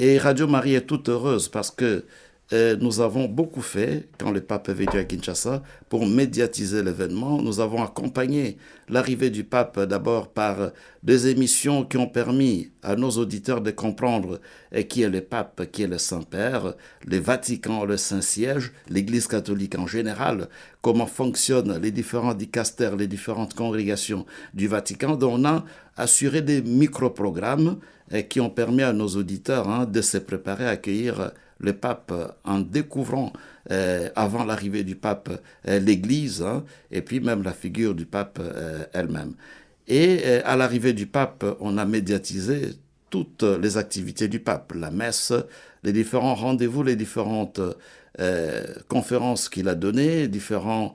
Et 0.00 0.18
Radio 0.18 0.46
Marie 0.48 0.74
est 0.74 0.86
toute 0.86 1.08
heureuse 1.08 1.48
parce 1.48 1.70
que 1.70 2.04
euh, 2.52 2.76
nous 2.78 3.00
avons 3.00 3.24
beaucoup 3.24 3.62
fait, 3.62 4.06
quand 4.18 4.30
le 4.30 4.42
pape 4.42 4.68
est 4.68 4.74
venu 4.74 4.98
à 4.98 5.04
Kinshasa, 5.04 5.62
pour 5.88 6.06
médiatiser 6.06 6.82
l'événement. 6.82 7.40
Nous 7.40 7.60
avons 7.60 7.82
accompagné 7.82 8.58
l'arrivée 8.90 9.30
du 9.30 9.44
pape 9.44 9.80
d'abord 9.80 10.28
par 10.28 10.72
des 11.02 11.28
émissions 11.28 11.84
qui 11.84 11.96
ont 11.96 12.06
permis 12.06 12.70
à 12.82 12.96
nos 12.96 13.10
auditeurs 13.12 13.62
de 13.62 13.70
comprendre 13.70 14.40
euh, 14.74 14.82
qui 14.82 15.02
est 15.02 15.08
le 15.08 15.22
pape, 15.22 15.70
qui 15.72 15.84
est 15.84 15.86
le 15.86 15.96
Saint-Père, 15.96 16.74
le 17.06 17.18
Vatican, 17.18 17.86
le 17.86 17.96
Saint-Siège, 17.96 18.72
l'Église 18.90 19.26
catholique 19.26 19.78
en 19.78 19.86
général, 19.86 20.48
comment 20.82 21.06
fonctionnent 21.06 21.78
les 21.80 21.92
différents 21.92 22.34
dicastères, 22.34 22.96
les 22.96 23.06
différentes 23.06 23.54
congrégations 23.54 24.26
du 24.52 24.68
Vatican, 24.68 25.16
dont 25.16 25.40
on 25.40 25.44
a 25.46 25.64
assuré 25.96 26.42
des 26.42 26.60
micro-programmes 26.60 27.78
euh, 28.12 28.20
qui 28.20 28.38
ont 28.40 28.50
permis 28.50 28.82
à 28.82 28.92
nos 28.92 29.08
auditeurs 29.08 29.70
hein, 29.70 29.86
de 29.86 30.02
se 30.02 30.18
préparer 30.18 30.66
à 30.66 30.70
accueillir 30.70 31.32
le 31.64 31.72
pape 31.72 32.12
en 32.44 32.60
découvrant 32.60 33.32
euh, 33.70 34.10
avant 34.14 34.44
l'arrivée 34.44 34.84
du 34.84 34.94
pape 34.94 35.30
euh, 35.68 35.78
l'Église 35.78 36.42
hein, 36.42 36.64
et 36.90 37.00
puis 37.00 37.20
même 37.20 37.42
la 37.42 37.52
figure 37.52 37.94
du 37.94 38.04
pape 38.04 38.38
euh, 38.40 38.84
elle-même. 38.92 39.32
Et 39.88 40.24
à 40.46 40.56
l'arrivée 40.56 40.94
du 40.94 41.06
pape, 41.06 41.44
on 41.60 41.76
a 41.76 41.84
médiatisé 41.84 42.70
toutes 43.10 43.42
les 43.42 43.76
activités 43.76 44.28
du 44.28 44.40
pape, 44.40 44.72
la 44.74 44.90
messe, 44.90 45.34
les 45.82 45.92
différents 45.92 46.34
rendez-vous, 46.34 46.82
les 46.82 46.96
différentes 46.96 47.60
conférences 48.88 49.50
qu'il 49.50 49.68
a 49.68 49.74
données, 49.74 50.26
différents 50.26 50.94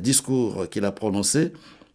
discours 0.00 0.68
qu'il 0.68 0.84
a 0.84 0.90
prononcés. 0.90 1.52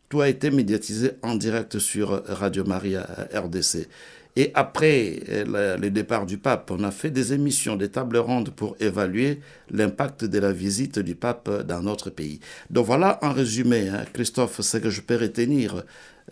Tout 0.07 0.21
a 0.21 0.29
été 0.29 0.51
médiatisé 0.51 1.11
en 1.21 1.35
direct 1.35 1.79
sur 1.79 2.23
Radio 2.27 2.63
Maria 2.63 3.05
RDC. 3.33 3.89
Et 4.35 4.51
après 4.53 5.19
euh, 5.29 5.77
le 5.77 5.89
départ 5.89 6.25
du 6.25 6.37
pape, 6.37 6.71
on 6.71 6.83
a 6.83 6.91
fait 6.91 7.11
des 7.11 7.33
émissions, 7.33 7.75
des 7.75 7.89
tables 7.89 8.17
rondes 8.17 8.51
pour 8.51 8.75
évaluer 8.79 9.41
l'impact 9.69 10.23
de 10.23 10.39
la 10.39 10.53
visite 10.53 10.99
du 10.99 11.15
pape 11.15 11.65
dans 11.67 11.81
notre 11.81 12.09
pays. 12.09 12.39
Donc 12.69 12.85
voilà 12.85 13.19
en 13.23 13.33
résumé, 13.33 13.89
hein, 13.89 14.05
Christophe, 14.13 14.61
ce 14.61 14.77
que 14.77 14.89
je 14.89 15.01
peux 15.01 15.17
retenir 15.17 15.83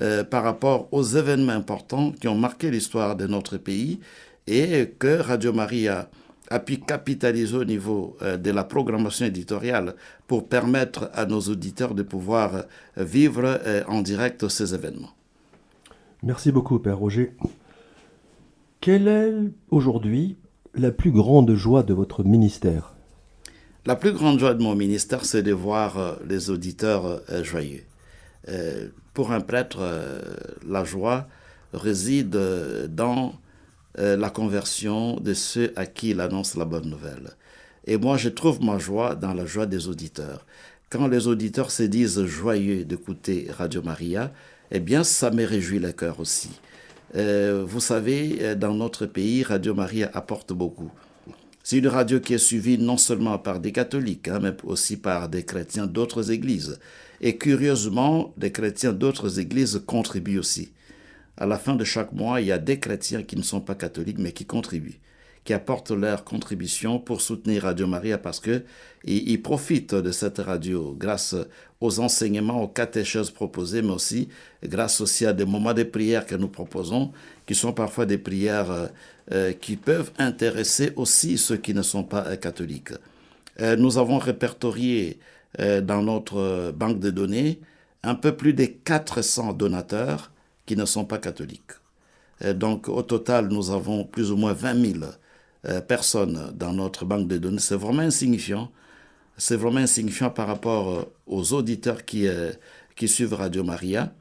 euh, 0.02 0.24
par 0.24 0.44
rapport 0.44 0.88
aux 0.94 1.04
événements 1.04 1.52
importants 1.52 2.12
qui 2.14 2.30
ont 2.30 2.38
marqué 2.38 2.72
l'histoire 2.72 3.18
de 3.18 3.28
notre 3.28 3.58
pays 3.58 4.00
et 4.48 4.94
que 4.98 5.20
Radio 5.20 5.52
Maria 5.52 6.10
a 6.50 6.60
pu 6.60 6.78
capitaliser 6.78 7.58
au 7.58 7.66
niveau 7.66 8.16
euh, 8.22 8.38
de 8.38 8.52
la 8.52 8.64
programmation 8.64 9.26
éditoriale 9.26 9.96
pour 10.26 10.48
permettre 10.48 11.12
à 11.14 11.26
nos 11.26 11.42
auditeurs 11.42 11.94
de 11.94 12.04
pouvoir 12.04 12.64
vivre 12.96 13.60
en 13.88 14.02
direct 14.02 14.48
ces 14.48 14.74
événements. 14.74 15.12
Merci 16.24 16.52
beaucoup, 16.52 16.80
Père 16.80 16.98
Roger. 16.98 17.34
Quelle 18.82 19.10
est 19.10 19.34
aujourd'hui 19.72 20.38
la 20.74 20.92
plus 20.92 21.12
grande 21.12 21.54
joie 21.54 21.84
de 21.84 21.94
votre 21.94 22.24
ministère? 22.24 22.94
La 23.86 23.98
plus 23.98 24.14
grande 24.14 24.40
joie 24.40 24.54
de 24.54 24.64
mon 24.64 24.74
ministère, 24.74 25.26
c'est 25.26 25.44
de 25.44 25.52
voir 25.52 25.98
euh, 25.98 26.16
les 26.26 26.50
auditeurs 26.50 27.22
euh, 27.30 27.44
joyeux. 27.44 27.84
Euh, 28.48 28.88
pour 29.14 29.34
un 29.34 29.42
prêtre, 29.42 29.82
la 30.66 30.86
joie 30.86 31.28
réside 31.74 32.40
dans 32.88 33.34
la 33.98 34.30
conversion 34.30 35.20
de 35.20 35.34
ceux 35.34 35.74
à 35.76 35.86
qui 35.86 36.12
il 36.12 36.22
annonce 36.22 36.56
la 36.56 36.64
bonne 36.64 36.90
nouvelle. 36.90 37.32
Et 37.86 37.98
moi, 37.98 38.16
je 38.16 38.30
trouve 38.30 38.64
ma 38.64 38.78
joie 38.78 39.16
dans 39.16 39.34
la 39.34 39.46
joie 39.46 39.66
des 39.66 39.90
auditeurs. 39.90 40.46
Quand 40.90 41.08
les 41.08 41.28
auditeurs 41.28 41.72
se 41.72 41.84
disent 41.84 42.24
joyeux 42.24 42.86
d'écouter 42.86 43.48
Radio 43.52 43.82
Maria, 43.82 44.32
eh 44.72 44.80
bien, 44.80 45.04
ça 45.04 45.32
me 45.32 45.44
réjouit 45.44 45.80
le 45.80 45.92
cœur 45.92 46.22
aussi. 46.22 46.52
Euh, 47.16 47.64
vous 47.68 47.80
savez, 47.80 48.38
euh, 48.42 48.56
dans 48.56 48.74
notre 48.74 49.06
pays, 49.06 49.44
Radio 49.44 49.74
Maria 49.74 50.10
apporte 50.14 50.54
beaucoup. 50.54 50.92
C'est 51.64 51.78
une 51.78 51.88
radio 51.88 52.20
qui 52.20 52.34
est 52.34 52.38
suivie 52.38 52.78
non 52.78 52.98
seulement 52.98 53.38
par 53.38 53.60
des 53.60 53.72
catholiques, 53.72 54.28
hein, 54.28 54.40
mais 54.42 54.56
aussi 54.64 54.98
par 54.98 55.30
des 55.30 55.44
chrétiens 55.44 55.88
d'autres 55.88 56.32
églises. 56.32 56.80
Et 57.22 57.38
curieusement, 57.38 58.34
des 58.38 58.52
chrétiens 58.52 58.94
d'autres 58.94 59.40
églises 59.40 59.82
contribuent 59.86 60.40
aussi. 60.40 60.72
À 61.38 61.46
la 61.46 61.58
fin 61.58 61.76
de 61.76 61.84
chaque 61.84 62.14
mois, 62.14 62.42
il 62.42 62.48
y 62.48 62.52
a 62.52 62.58
des 62.58 62.80
chrétiens 62.80 63.24
qui 63.24 63.36
ne 63.36 63.44
sont 63.44 63.62
pas 63.62 63.76
catholiques, 63.76 64.20
mais 64.20 64.32
qui 64.32 64.46
contribuent 64.46 65.00
qui 65.44 65.54
apportent 65.54 65.92
leur 65.92 66.26
contribution 66.26 67.00
pour 67.00 67.22
soutenir 67.22 67.64
Radio 67.64 67.88
Maria 67.88 68.18
parce 68.18 68.40
que 68.40 68.64
ils, 69.04 69.42
profitent 69.42 69.96
de 69.96 70.12
cette 70.12 70.38
radio 70.38 70.96
grâce 70.98 71.36
aux 71.82 72.00
enseignements, 72.00 72.62
aux 72.62 72.68
catéchèses 72.68 73.32
proposées, 73.32 73.82
mais 73.82 73.92
aussi 73.94 74.30
grâce 74.64 75.02
aussi 75.02 75.26
à 75.26 75.34
des 75.34 75.46
moments 75.46 75.74
de 75.74 75.84
prière 75.84 76.26
que 76.26 76.36
nous 76.36 76.50
proposons, 76.50 77.12
qui 77.46 77.56
sont 77.56 77.74
parfois 77.74 78.06
des 78.06 78.18
prières 78.18 78.72
euh, 78.72 78.88
euh, 79.32 79.54
qui 79.54 79.76
peuvent 79.76 80.12
intéresser 80.18 80.92
aussi 80.96 81.38
ceux 81.38 81.58
qui 81.58 81.74
ne 81.74 81.82
sont 81.82 82.04
pas 82.04 82.26
euh, 82.28 82.36
catholiques. 82.36 82.94
nous 83.78 83.98
avons 83.98 84.20
répertorié 84.20 85.20
dans 85.58 86.02
notre 86.02 86.72
banque 86.72 87.00
de 87.00 87.10
données 87.10 87.60
un 88.04 88.16
peu 88.16 88.32
plus 88.38 88.54
de 88.54 88.66
400 88.66 89.54
donateurs 89.54 90.32
qui 90.66 90.76
ne 90.78 90.86
sont 90.86 91.04
pas 91.06 91.18
catholiques. 91.18 91.74
donc 92.56 92.88
au 92.88 93.02
total, 93.04 93.50
nous 93.50 93.72
avons 93.72 94.06
plus 94.06 94.32
ou 94.32 94.38
moins 94.38 94.54
20 94.54 94.94
000 95.00 95.12
euh, 95.68 95.82
personnes 95.82 96.54
dans 96.56 96.72
notre 96.72 97.04
banque 97.04 97.28
de 97.28 97.38
données. 97.38 97.60
C'est 97.60 97.76
vraiment 97.76 98.02
insignifiant. 98.02 98.72
C'est 99.40 99.56
vraiment 99.56 99.80
insignifiant 99.80 100.30
par 100.30 100.48
rapport 100.48 100.90
euh, 100.90 101.04
aux 101.26 101.54
auditeurs 101.54 102.02
euh, 102.16 102.52
qui 102.98 103.08
suivent 103.08 103.34
Radio 103.34 103.64
Maria. 103.64 104.12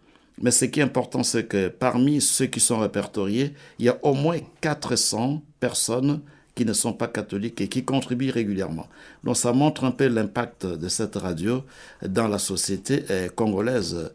Mais 0.41 0.53
ce 0.53 0.65
qui 0.67 0.79
est 0.79 0.85
important, 0.85 1.25
c'est 1.25 1.45
que 1.45 1.67
parmi 1.67 2.21
ceux 2.21 2.47
qui 2.47 2.61
sont 2.61 2.79
répertoriés, 2.79 3.53
il 3.81 3.87
y 3.87 3.89
a 3.89 3.99
au 4.03 4.15
moins 4.15 4.39
400 4.61 5.43
personnes 5.59 6.21
qui 6.55 6.65
ne 6.65 6.73
sont 6.73 6.93
pas 6.93 7.09
catholiques 7.09 7.61
et 7.61 7.69
qui 7.69 7.85
contribuent 7.85 8.31
régulièrement. 8.31 8.87
Donc 9.25 9.37
ça 9.37 9.53
montre 9.53 9.83
un 9.83 9.91
peu 9.91 10.07
l'impact 10.07 10.67
de 10.67 10.89
cette 10.89 11.17
radio 11.17 11.65
dans 12.07 12.29
la 12.29 12.39
société 12.39 13.05
congolaise 13.35 14.13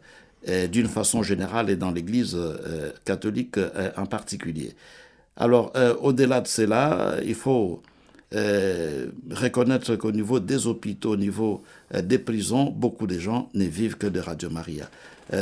d'une 0.70 0.88
façon 0.88 1.22
générale 1.22 1.70
et 1.70 1.76
dans 1.76 1.90
l'Église 1.90 2.36
catholique 3.06 3.56
en 3.96 4.04
particulier. 4.04 4.74
Alors, 5.38 5.72
au-delà 6.02 6.42
de 6.42 6.46
cela, 6.46 7.16
il 7.24 7.34
faut 7.34 7.82
reconnaître 8.34 9.96
qu'au 9.96 10.12
niveau 10.12 10.40
des 10.40 10.66
hôpitaux, 10.66 11.12
au 11.12 11.16
niveau 11.16 11.62
des 12.02 12.18
prisons, 12.18 12.70
beaucoup 12.70 13.06
de 13.06 13.18
gens 13.18 13.48
ne 13.54 13.64
vivent 13.64 13.96
que 13.96 14.06
de 14.06 14.20
Radio 14.20 14.50
Maria. 14.50 14.90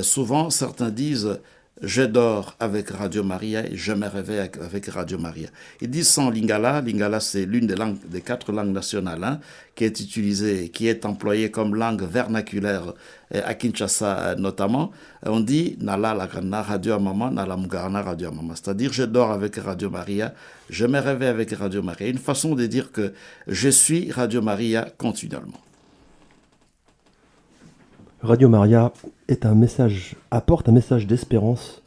souvent, 0.02 0.50
certains 0.50 0.90
disent 0.90 1.38
je 1.80 2.02
dors 2.02 2.54
avec 2.60 2.90
Radio 2.90 3.24
Maria 3.24 3.66
et 3.66 3.76
je 3.76 3.92
me 3.92 4.06
réveille 4.06 4.38
avec 4.38 4.86
Radio 4.86 5.18
Maria. 5.18 5.48
Ils 5.80 5.88
disent 5.88 6.08
sans 6.08 6.30
Lingala, 6.30 6.80
Lingala 6.80 7.18
c'est 7.18 7.46
l'une 7.46 7.66
des, 7.66 8.20
quatre 8.20 8.52
langues 8.52 8.72
nationales 8.72 9.24
hein, 9.24 9.40
qui 9.74 9.84
est 9.84 10.00
utilisée, 10.00 10.68
qui 10.68 10.86
est 10.86 11.06
employée 11.06 11.50
comme 11.50 11.74
langue 11.74 12.02
vernaculaire 12.02 12.92
euh, 13.34 13.40
à 13.44 13.54
Kinshasa 13.54 14.18
euh, 14.18 14.34
notamment. 14.36 14.92
On 15.24 15.40
dit 15.40 15.76
Nala 15.80 16.14
la 16.14 16.62
Radio 16.62 17.00
Mama, 17.00 17.30
Nala 17.30 17.56
Mugarana 17.56 18.02
Radio 18.02 18.30
Mama. 18.30 18.54
C'est-à-dire 18.54 18.92
je 18.92 19.04
dors 19.04 19.32
avec 19.32 19.56
Radio 19.56 19.88
Maria, 19.88 20.34
je 20.68 20.86
me 20.86 21.00
réveille 21.00 21.28
avec 21.28 21.50
Radio 21.52 21.82
Maria. 21.82 22.08
Une 22.08 22.18
façon 22.18 22.54
de 22.54 22.66
dire 22.66 22.92
que 22.92 23.12
je 23.48 23.70
suis 23.70 24.12
Radio 24.12 24.42
Maria 24.42 24.88
continuellement. 24.98 25.58
Radio 28.22 28.48
Maria 28.48 28.92
est 29.26 29.44
un 29.46 29.56
message, 29.56 30.14
apporte 30.30 30.68
un 30.68 30.72
message 30.72 31.08
d'espérance 31.08 31.82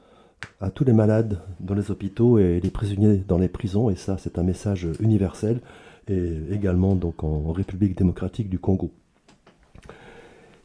à 0.60 0.69
tous 0.69 0.84
les 0.84 0.91
malades 0.91 1.39
dans 1.62 1.76
les 1.76 1.91
hôpitaux 1.91 2.39
et 2.39 2.60
les 2.60 2.69
prisonniers 2.71 3.24
dans 3.26 3.38
les 3.38 3.48
prisons, 3.48 3.89
et 3.89 3.95
ça 3.95 4.17
c'est 4.19 4.38
un 4.38 4.43
message 4.43 4.86
universel, 5.00 5.62
et 6.10 6.34
également 6.52 6.95
donc 6.95 7.24
en 7.24 7.54
République 7.54 7.98
démocratique 7.98 8.50
du 8.50 8.60
Congo. 8.60 8.91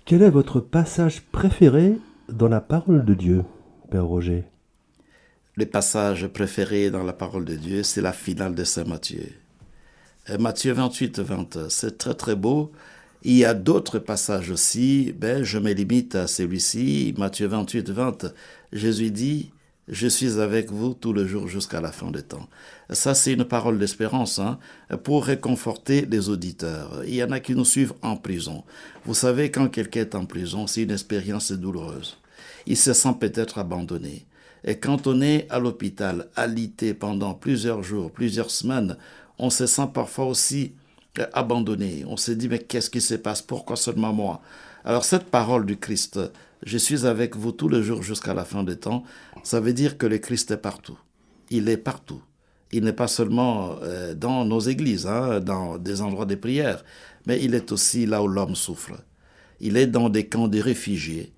Quel 0.07 0.23
est 0.23 0.31
votre 0.31 0.59
passage 0.59 1.23
préféré 1.31 1.97
dans 2.29 2.49
la 2.49 2.61
parole 2.61 3.05
de 3.05 3.15
Dieu, 3.15 3.45
Père 3.93 4.07
Roger? 4.07 4.43
Le 5.55 5.67
passage 5.67 6.27
préféré 6.27 6.91
dans 6.91 7.05
la 7.05 7.13
parole 7.13 7.45
de 7.45 7.55
Dieu, 7.55 7.85
c'est 7.85 8.03
la 8.03 8.13
finale 8.13 8.57
de 8.57 8.65
Saint 8.65 8.87
Matthieu. 8.87 9.29
Euh, 10.31 10.39
Matthieu 10.39 10.73
28, 10.73 11.21
20, 11.21 11.69
c'est 11.69 11.97
très 11.97 12.15
très 12.15 12.35
beau 12.35 12.73
il 13.23 13.37
y 13.37 13.45
a 13.45 13.55
d'autres 13.55 13.99
passages 13.99 14.51
aussi, 14.51 15.13
ben, 15.13 15.45
je 15.45 15.59
me 15.59 15.73
limite 15.73 16.15
à 16.15 16.27
celui-ci, 16.27 17.15
Matthieu 17.19 17.47
28, 17.47 17.91
20. 17.91 18.35
Jésus 18.73 19.11
dit, 19.11 19.51
je 19.89 20.07
suis 20.07 20.39
avec 20.39 20.71
vous 20.71 20.95
tout 20.95 21.13
le 21.13 21.27
jour 21.27 21.49
jusqu'à 21.49 21.81
la 21.81 21.93
fin 21.93 22.11
des 22.11 22.23
temps. 22.23 22.49
Ça, 22.91 23.15
c'est 23.15 23.33
une 23.33 23.45
parole 23.45 23.79
d'espérance 23.79 24.39
hein, 24.39 24.59
pour 25.03 25.25
réconforter 25.25 26.07
les 26.07 26.29
auditeurs. 26.29 27.03
Il 27.07 27.15
y 27.15 27.23
en 27.23 27.33
a 27.33 27.41
qui 27.41 27.55
nous 27.55 27.65
suivent 27.65 27.95
en 28.01 28.17
prison. 28.17 28.65
Vous 29.05 29.15
savez, 29.15 29.51
quand 29.51 29.69
quelqu'un 29.69 30.01
est 30.01 30.15
en 30.15 30.25
prison, 30.25 30.67
c'est 30.67 30.83
une 30.83 30.93
expérience 30.93 31.53
douloureuse. 31.53 32.19
Il 32.67 32.77
se 32.77 32.93
sent 32.93 33.15
peut-être 33.19 33.59
abandonné. 33.59 34.27
Et 34.65 34.77
quand 34.77 35.07
on 35.07 35.21
est 35.21 35.47
à 35.51 35.59
l'hôpital, 35.59 36.29
alité 36.37 36.95
pendant 36.95 37.35
plusieurs 37.35 37.83
jours, 37.83 38.13
plusieurs 38.13 38.51
semaines, 38.51 38.97
on 39.39 39.51
se 39.51 39.67
sent 39.67 39.89
parfois 39.93 40.27
aussi 40.27 40.73
abandonné. 41.33 42.05
On 42.07 42.17
s'est 42.17 42.37
dit, 42.37 42.49
mais 42.49 42.59
qu'est-ce 42.59 42.91
qui 42.91 43.01
se 43.01 43.15
passe? 43.15 43.43
Pourquoi 43.43 43.77
seulement 43.77 44.13
moi? 44.13 44.41
Alors 44.85 45.05
cette 45.05 45.25
parole 45.25 45.67
du 45.67 45.77
Christ, 45.77 46.21
je 46.65 46.79
suis 46.79 47.07
avec 47.07 47.37
vous 47.37 47.53
tous 47.53 47.69
les 47.69 47.83
jours 47.83 48.03
jusqu'à 48.03 48.35
la 48.35 48.45
fin 48.45 48.65
des 48.65 48.77
temps, 48.77 49.05
ça 49.43 49.61
veut 49.61 49.73
dire 49.73 49.99
que 49.99 50.07
le 50.07 50.19
Christ 50.19 50.51
est 50.51 50.57
partout. 50.57 50.99
Il 51.51 51.69
est 51.69 51.77
partout. 51.77 52.23
Il 52.73 52.85
n'est 52.85 52.93
pas 52.93 53.09
seulement 53.09 53.77
euh, 53.83 54.15
dans 54.15 54.45
nos 54.45 54.61
églises, 54.61 55.07
hein, 55.07 55.41
dans 55.41 55.77
des 55.77 56.01
endroits 56.01 56.27
de 56.27 56.37
prière, 56.37 56.85
mais 57.27 57.43
il 57.43 57.55
est 57.55 57.73
aussi 57.73 58.07
là 58.07 58.23
où 58.23 58.29
l'homme 58.29 58.55
souffre. 58.55 58.93
Il 59.61 59.77
est 59.77 59.89
dans 59.89 60.09
des 60.09 60.27
camps 60.27 60.49
de 60.49 60.61
réfugiés. 60.61 61.33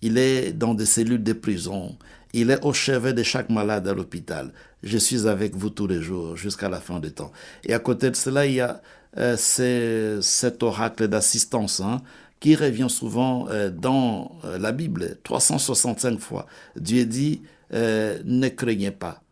Il 0.00 0.16
est 0.16 0.52
dans 0.52 0.74
des 0.74 0.86
cellules 0.86 1.22
de 1.22 1.32
prison. 1.32 1.96
Il 2.32 2.50
est 2.50 2.64
au 2.64 2.72
chevet 2.72 3.12
de 3.12 3.22
chaque 3.22 3.50
malade 3.50 3.86
à 3.88 3.94
l'hôpital. 3.94 4.52
Je 4.82 4.98
suis 4.98 5.26
avec 5.26 5.56
vous 5.56 5.70
tous 5.70 5.86
les 5.86 6.02
jours 6.02 6.36
jusqu'à 6.36 6.68
la 6.68 6.80
fin 6.80 7.00
des 7.00 7.10
temps. 7.10 7.32
Et 7.64 7.74
à 7.74 7.78
côté 7.78 8.10
de 8.10 8.16
cela, 8.16 8.46
il 8.46 8.54
y 8.54 8.60
a 8.60 8.80
euh, 9.16 9.36
c'est 9.36 10.20
cet 10.20 10.62
oracle 10.62 11.08
d'assistance 11.08 11.80
hein, 11.80 12.02
qui 12.40 12.54
revient 12.54 12.90
souvent 12.90 13.48
euh, 13.48 13.70
dans 13.70 14.32
euh, 14.44 14.58
la 14.58 14.72
Bible, 14.72 15.18
365 15.24 16.18
fois. 16.18 16.46
Dieu 16.76 17.06
dit, 17.06 17.42
ne 17.72 18.48
craignez 18.48 18.90
pas, 18.90 19.22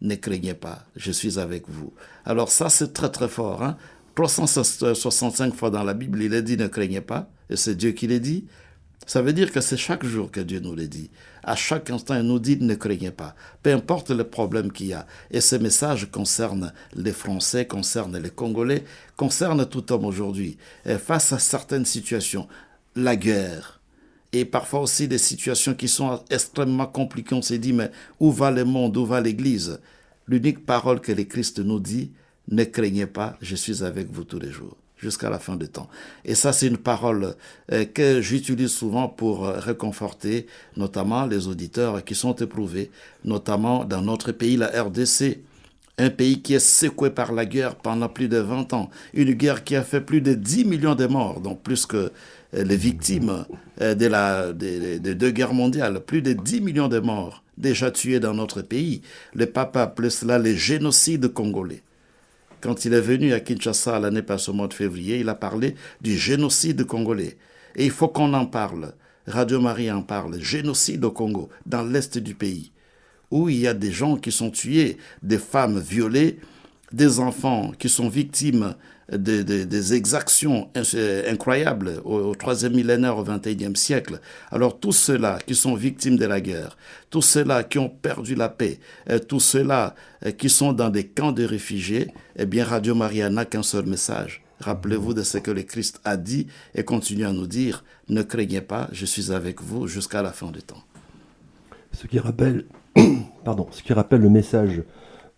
ne 0.00 0.14
craignez 0.14 0.54
pas, 0.54 0.84
je 0.96 1.10
suis 1.10 1.38
avec 1.38 1.68
vous. 1.68 1.92
Alors 2.24 2.50
ça, 2.50 2.68
c'est 2.68 2.92
très 2.92 3.10
très 3.10 3.28
fort. 3.28 3.62
Hein. 3.62 3.76
365 4.14 5.54
fois 5.54 5.70
dans 5.70 5.82
la 5.82 5.94
Bible, 5.94 6.22
il 6.22 6.34
est 6.34 6.42
dit, 6.42 6.56
ne 6.56 6.68
craignez 6.68 7.00
pas, 7.00 7.28
et 7.50 7.56
c'est 7.56 7.74
Dieu 7.74 7.92
qui 7.92 8.06
l'a 8.06 8.18
dit. 8.18 8.44
Ça 9.06 9.20
veut 9.20 9.34
dire 9.34 9.52
que 9.52 9.60
c'est 9.60 9.76
chaque 9.76 10.04
jour 10.04 10.30
que 10.30 10.40
Dieu 10.40 10.60
nous 10.60 10.74
le 10.74 10.86
dit. 10.86 11.10
À 11.42 11.56
chaque 11.56 11.90
instant, 11.90 12.16
il 12.16 12.22
nous 12.22 12.38
dit 12.38 12.56
ne 12.58 12.74
craignez 12.74 13.10
pas, 13.10 13.34
peu 13.62 13.72
importe 13.72 14.10
le 14.10 14.24
problème 14.24 14.72
qu'il 14.72 14.86
y 14.86 14.92
a. 14.94 15.06
Et 15.30 15.42
ce 15.42 15.56
message 15.56 16.10
concerne 16.10 16.72
les 16.94 17.12
Français, 17.12 17.66
concerne 17.66 18.16
les 18.16 18.30
Congolais, 18.30 18.84
concerne 19.16 19.68
tout 19.68 19.92
homme 19.92 20.06
aujourd'hui. 20.06 20.56
Face 20.98 21.32
à 21.34 21.38
certaines 21.38 21.84
situations, 21.84 22.48
la 22.96 23.16
guerre, 23.16 23.82
et 24.32 24.44
parfois 24.44 24.80
aussi 24.80 25.06
des 25.06 25.18
situations 25.18 25.74
qui 25.74 25.86
sont 25.86 26.22
extrêmement 26.30 26.86
compliquées, 26.86 27.34
on 27.34 27.42
s'est 27.42 27.58
dit, 27.58 27.72
mais 27.72 27.90
où 28.18 28.32
va 28.32 28.50
le 28.50 28.64
monde, 28.64 28.96
où 28.96 29.06
va 29.06 29.20
l'Église? 29.20 29.80
L'unique 30.26 30.64
parole 30.64 31.00
que 31.00 31.12
le 31.12 31.24
Christ 31.24 31.58
nous 31.58 31.78
dit, 31.78 32.10
ne 32.48 32.64
craignez 32.64 33.06
pas, 33.06 33.36
je 33.42 33.54
suis 33.54 33.84
avec 33.84 34.10
vous 34.10 34.24
tous 34.24 34.40
les 34.40 34.50
jours 34.50 34.76
jusqu'à 35.04 35.28
la 35.28 35.38
fin 35.38 35.56
du 35.56 35.68
temps. 35.68 35.88
Et 36.24 36.34
ça, 36.34 36.52
c'est 36.52 36.66
une 36.66 36.78
parole 36.78 37.34
euh, 37.72 37.84
que 37.84 38.22
j'utilise 38.22 38.72
souvent 38.72 39.06
pour 39.06 39.44
euh, 39.44 39.58
réconforter 39.58 40.46
notamment 40.78 41.26
les 41.26 41.46
auditeurs 41.46 42.02
qui 42.04 42.14
sont 42.14 42.34
éprouvés, 42.36 42.90
notamment 43.24 43.84
dans 43.84 44.00
notre 44.00 44.32
pays, 44.32 44.56
la 44.56 44.68
RDC. 44.68 45.40
Un 45.96 46.10
pays 46.10 46.42
qui 46.42 46.54
est 46.54 46.66
secoué 46.80 47.10
par 47.10 47.32
la 47.32 47.44
guerre 47.44 47.76
pendant 47.76 48.08
plus 48.08 48.28
de 48.28 48.38
20 48.38 48.72
ans. 48.72 48.90
Une 49.12 49.32
guerre 49.34 49.62
qui 49.62 49.76
a 49.76 49.82
fait 49.82 50.00
plus 50.00 50.22
de 50.22 50.34
10 50.34 50.64
millions 50.64 50.96
de 50.96 51.06
morts, 51.06 51.40
donc 51.40 51.62
plus 51.62 51.86
que 51.86 51.96
euh, 52.54 52.64
les 52.64 52.76
victimes 52.76 53.44
de 53.80 54.06
la, 54.06 54.52
des 54.52 54.98
deux 54.98 55.30
guerres 55.30 55.54
mondiales. 55.54 56.00
Plus 56.00 56.22
de 56.22 56.32
10 56.32 56.62
millions 56.62 56.88
de 56.88 56.98
morts 56.98 57.44
déjà 57.58 57.90
tués 57.90 58.20
dans 58.20 58.34
notre 58.34 58.62
pays. 58.62 59.02
Le 59.34 59.46
pape 59.46 59.76
appelait 59.76 60.10
cela 60.10 60.38
les 60.38 60.56
génocides 60.56 61.28
congolais. 61.28 61.82
Quand 62.64 62.86
il 62.86 62.94
est 62.94 63.00
venu 63.02 63.34
à 63.34 63.40
Kinshasa 63.40 64.00
l'année 64.00 64.22
passée 64.22 64.50
au 64.50 64.54
mois 64.54 64.68
de 64.68 64.72
février, 64.72 65.18
il 65.18 65.28
a 65.28 65.34
parlé 65.34 65.74
du 66.00 66.16
génocide 66.16 66.84
congolais. 66.84 67.36
Et 67.76 67.84
il 67.84 67.90
faut 67.90 68.08
qu'on 68.08 68.32
en 68.32 68.46
parle. 68.46 68.94
Radio 69.26 69.60
Marie 69.60 69.92
en 69.92 70.00
parle. 70.00 70.40
Génocide 70.40 71.04
au 71.04 71.10
Congo, 71.10 71.50
dans 71.66 71.82
l'est 71.82 72.16
du 72.16 72.34
pays, 72.34 72.72
où 73.30 73.50
il 73.50 73.58
y 73.58 73.66
a 73.66 73.74
des 73.74 73.92
gens 73.92 74.16
qui 74.16 74.32
sont 74.32 74.50
tués, 74.50 74.96
des 75.22 75.36
femmes 75.36 75.78
violées, 75.78 76.38
des 76.90 77.20
enfants 77.20 77.70
qui 77.78 77.90
sont 77.90 78.08
victimes 78.08 78.74
des, 79.12 79.94
exactions 79.94 80.70
incroyables 81.28 82.00
au, 82.04 82.34
troisième 82.34 82.74
millénaire, 82.74 83.18
au 83.18 83.24
XXIe 83.24 83.76
siècle. 83.76 84.20
Alors 84.50 84.78
tous 84.78 84.92
ceux-là 84.92 85.38
qui 85.46 85.54
sont 85.54 85.74
victimes 85.74 86.16
de 86.16 86.26
la 86.26 86.40
guerre, 86.40 86.76
tous 87.10 87.22
ceux-là 87.22 87.64
qui 87.64 87.78
ont 87.78 87.88
perdu 87.88 88.34
la 88.34 88.48
paix, 88.48 88.78
euh, 89.10 89.18
tous 89.18 89.40
ceux-là 89.40 89.94
euh, 90.24 90.30
qui 90.30 90.48
sont 90.48 90.72
dans 90.72 90.90
des 90.90 91.06
camps 91.06 91.32
de 91.32 91.44
réfugiés, 91.44 92.12
eh 92.36 92.46
bien 92.46 92.64
Radio 92.64 92.94
Maria 92.94 93.30
n'a 93.30 93.44
qu'un 93.44 93.62
seul 93.62 93.86
message. 93.86 94.42
Rappelez-vous 94.60 95.14
de 95.14 95.22
ce 95.22 95.38
que 95.38 95.50
le 95.50 95.62
Christ 95.62 96.00
a 96.04 96.16
dit 96.16 96.46
et 96.74 96.84
continue 96.84 97.26
à 97.26 97.32
nous 97.32 97.46
dire, 97.46 97.84
ne 98.08 98.22
craignez 98.22 98.60
pas, 98.60 98.88
je 98.92 99.04
suis 99.04 99.32
avec 99.32 99.60
vous 99.60 99.86
jusqu'à 99.86 100.22
la 100.22 100.32
fin 100.32 100.50
du 100.50 100.62
temps. 100.62 100.82
Ce 101.92 102.06
qui 102.06 102.18
rappelle, 102.18 102.64
pardon, 103.44 103.68
ce 103.70 103.82
qui 103.82 103.92
rappelle 103.92 104.20
le 104.20 104.30
message 104.30 104.82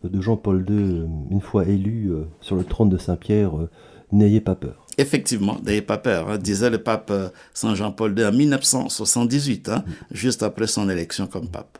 de 0.09 0.21
Jean-Paul 0.21 0.65
II, 0.69 1.07
une 1.31 1.41
fois 1.41 1.67
élu 1.67 2.11
euh, 2.11 2.25
sur 2.41 2.57
le 2.57 2.65
trône 2.65 2.89
de 2.89 2.99
Saint-Pierre, 2.99 3.57
euh, 3.57 3.71
n'ayez 4.13 4.41
pas 4.41 4.55
peur. 4.55 4.87
Effectivement, 4.99 5.59
n'ayez 5.65 5.83
pas 5.83 5.99
peur, 5.99 6.31
hein, 6.31 6.39
disait 6.39 6.71
le 6.71 6.83
pape 6.83 7.11
euh, 7.11 7.29
Saint 7.55 7.75
Jean-Paul 7.75 8.19
II 8.19 8.25
en 8.25 8.33
1978, 8.33 9.69
hein, 9.69 9.85
juste 10.11 10.43
après 10.43 10.67
son 10.67 10.89
élection 10.89 11.27
comme 11.27 11.49
pape. 11.49 11.79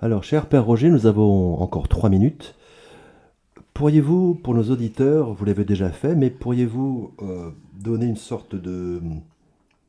Alors, 0.00 0.24
cher 0.24 0.46
Père 0.46 0.64
Roger, 0.64 0.90
nous 0.90 1.06
avons 1.06 1.60
encore 1.60 1.88
trois 1.88 2.10
minutes. 2.10 2.56
Pourriez-vous, 3.74 4.34
pour 4.34 4.54
nos 4.54 4.70
auditeurs, 4.70 5.32
vous 5.32 5.44
l'avez 5.44 5.64
déjà 5.64 5.90
fait, 5.90 6.14
mais 6.14 6.28
pourriez-vous 6.28 7.14
donner 7.80 8.06
une 8.06 8.16
sorte 8.16 8.54
de 8.54 9.00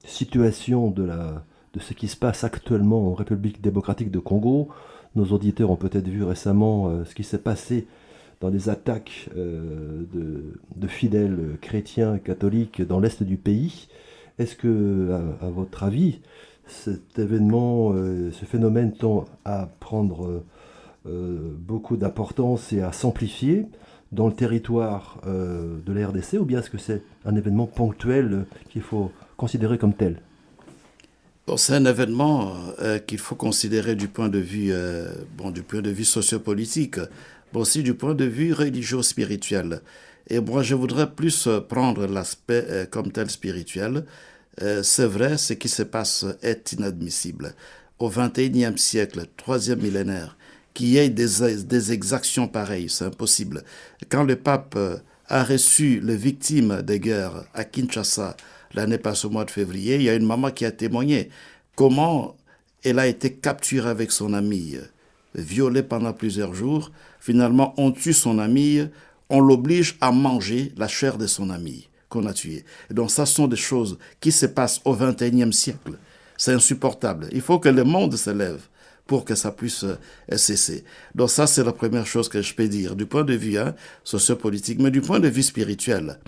situation 0.06 0.90
de, 0.90 1.04
la, 1.04 1.44
de 1.74 1.80
ce 1.80 1.94
qui 1.94 2.08
se 2.08 2.16
passe 2.16 2.44
actuellement 2.44 3.10
en 3.10 3.14
République 3.14 3.62
démocratique 3.62 4.12
de 4.12 4.20
Congo 4.20 4.70
nos 5.16 5.26
auditeurs 5.26 5.70
ont 5.70 5.76
peut-être 5.76 6.08
vu 6.08 6.24
récemment 6.24 6.90
euh, 6.90 7.06
ce 7.06 7.16
qui 7.16 7.24
s'est 7.24 7.38
passé 7.38 7.88
dans 8.42 8.50
des 8.50 8.70
attaques 8.70 9.30
euh, 9.38 10.04
de, 10.14 10.88
fidèles 10.88 11.58
chrétiens 11.62 12.18
catholiques 12.18 12.82
dans 12.82 13.00
l'est 13.00 13.24
du 13.24 13.38
pays. 13.38 13.88
Est-ce 14.38 14.56
que, 14.56 15.12
à, 15.42 15.50
votre 15.50 15.84
avis, 15.84 16.20
cet 16.68 17.18
événement, 17.20 17.94
euh, 17.94 18.32
ce 18.32 18.46
phénomène 18.46 18.94
tend 18.94 19.26
à 19.46 19.70
prendre 19.80 20.44
beaucoup 21.06 21.98
d'importance 21.98 22.72
et 22.72 22.82
à 22.82 22.94
s'amplifier 22.94 23.66
dans 24.14 24.28
le 24.28 24.34
territoire 24.34 25.20
de 25.26 25.92
la 25.92 26.08
RDC 26.08 26.36
ou 26.40 26.46
bien 26.46 26.60
est-ce 26.60 26.70
que 26.70 26.78
c'est 26.78 27.04
un 27.26 27.36
événement 27.36 27.68
ponctuel 27.68 28.46
qu'il 28.70 28.82
faut 28.82 29.12
considérer 29.36 29.78
comme 29.78 29.94
tel? 29.94 30.22
C'est 31.58 31.74
un 31.74 31.86
événement 31.86 32.56
euh, 32.80 33.00
qu'il 33.00 33.20
faut 33.20 33.36
considérer 33.36 33.96
du 33.96 34.08
point 34.08 34.30
de 34.30 34.40
vue, 34.40 34.70
euh, 34.72 35.12
bon, 35.38 35.52
du 35.52 35.62
point 35.62 35.82
de 35.82 35.90
vue 35.90 36.06
sociopolitique, 36.06 36.98
mais 37.54 37.60
aussi 37.60 37.84
du 37.84 37.94
point 37.94 38.16
de 38.16 38.26
vue 38.26 38.54
religieux-spirituel. 38.54 39.82
Et 40.30 40.40
moi, 40.40 40.64
je 40.64 40.74
voudrais 40.74 41.12
plus 41.12 41.50
prendre 41.68 42.08
l'aspect 42.08 42.66
euh, 42.70 42.86
comme 42.86 43.12
tel 43.12 43.30
spirituel. 43.30 44.06
c'est 44.84 45.08
vrai, 45.08 45.38
ce 45.38 45.54
qui 45.54 45.68
se 45.68 45.84
passe 45.84 46.26
est 46.44 46.74
inadmissible. 46.74 47.56
Au 48.00 48.10
XXIe 48.10 48.78
siècle, 48.78 49.26
troisième 49.36 49.82
millénaire, 49.82 50.38
qu'il 50.74 50.90
y 50.90 50.98
ait 50.98 51.10
des, 51.10 51.64
des 51.66 51.92
exactions 51.92 52.48
pareilles, 52.48 52.90
c'est 52.90 53.06
impossible. 53.06 53.64
Quand 54.10 54.24
le 54.24 54.36
pape 54.36 54.78
a 55.28 55.44
reçu 55.44 56.00
les 56.04 56.16
victimes 56.16 56.84
des 56.84 57.00
guerres 57.00 57.46
à 57.54 57.64
Kinshasa, 57.64 58.38
l'année 58.74 58.98
passée 58.98 59.28
au 59.28 59.30
mois 59.30 59.46
de 59.46 59.52
février, 59.52 59.96
il 59.96 60.04
y 60.04 60.10
a 60.10 60.16
une 60.16 60.26
maman 60.26 60.52
qui 60.52 60.66
a 60.66 60.72
témoigné 60.72 61.30
comment 61.76 62.36
elle 62.84 63.00
a 63.00 63.08
été 63.08 63.34
capturée 63.34 63.90
avec 63.90 64.12
son 64.12 64.34
amie, 64.34 64.78
violée 65.36 65.84
pendant 65.84 66.14
plusieurs 66.14 66.54
jours. 66.54 66.92
Finalement, 67.20 67.74
on 67.78 67.92
tue 67.92 68.14
son 68.14 68.40
amie, 68.40 68.88
on 69.30 69.40
l'oblige 69.40 69.98
à 70.02 70.12
manger 70.12 70.74
la 70.78 70.88
chair 70.88 71.18
de 71.18 71.28
son 71.28 71.50
amie 71.50 71.90
qu'on 72.10 72.26
a 72.28 72.34
tuée. 72.34 72.64
donc, 72.92 73.10
ça 73.10 73.26
sont 73.26 73.48
des 73.48 73.56
choses 73.56 73.98
qui 74.20 74.32
se 74.32 74.46
passent 74.46 74.82
au 74.86 74.96
XXIe 74.96 75.52
siècle. 75.52 75.94
C'est 76.38 76.54
insupportable. 76.54 77.28
Il 77.32 77.42
faut 77.42 77.58
que 77.58 77.70
le 77.70 77.84
monde 77.84 78.16
se 78.16 78.30
lève 78.30 78.62
pour 79.08 79.26
que 79.26 79.36
ça 79.36 79.52
puisse 79.52 79.84
euh, 79.84 80.38
cesser. 80.38 80.84
Donc 81.16 81.30
ça, 81.30 81.48
c'est 81.48 81.64
la 81.64 81.74
première 81.74 82.06
chose 82.06 82.30
que 82.30 82.42
je 82.42 82.54
peux 82.54 82.68
dire 82.68 82.96
du 82.96 83.06
point 83.06 83.24
de 83.24 83.34
vue 83.34 83.58
hein, 83.58 83.76
sociopolitique, 84.04 84.80
mais 84.80 84.92
du 84.92 85.02
point 85.02 85.20
de 85.20 85.28
vue 85.28 85.44
spirituel 85.44 86.20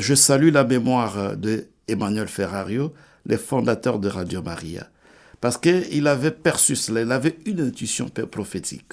je 0.00 0.14
salue 0.14 0.52
la 0.52 0.64
mémoire 0.64 1.36
de 1.36 1.66
Emmanuel 1.88 2.28
Ferrario, 2.28 2.92
le 3.26 3.36
fondateur 3.36 3.98
de 3.98 4.08
Radio 4.08 4.42
Maria, 4.42 4.88
parce 5.40 5.56
qu'il 5.56 6.06
avait 6.06 6.30
perçu 6.30 6.76
cela, 6.76 7.02
il 7.02 7.12
avait 7.12 7.38
une 7.46 7.60
intuition 7.60 8.08
prophétique. 8.08 8.92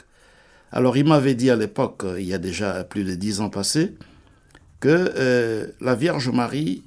Alors 0.71 0.97
il 0.97 1.05
m'avait 1.05 1.35
dit 1.35 1.49
à 1.49 1.55
l'époque, 1.55 2.03
il 2.17 2.25
y 2.25 2.33
a 2.33 2.37
déjà 2.37 2.83
plus 2.83 3.03
de 3.03 3.15
dix 3.15 3.41
ans 3.41 3.49
passés, 3.49 3.95
que 4.79 5.13
euh, 5.17 5.67
la 5.81 5.95
Vierge 5.95 6.29
Marie 6.29 6.83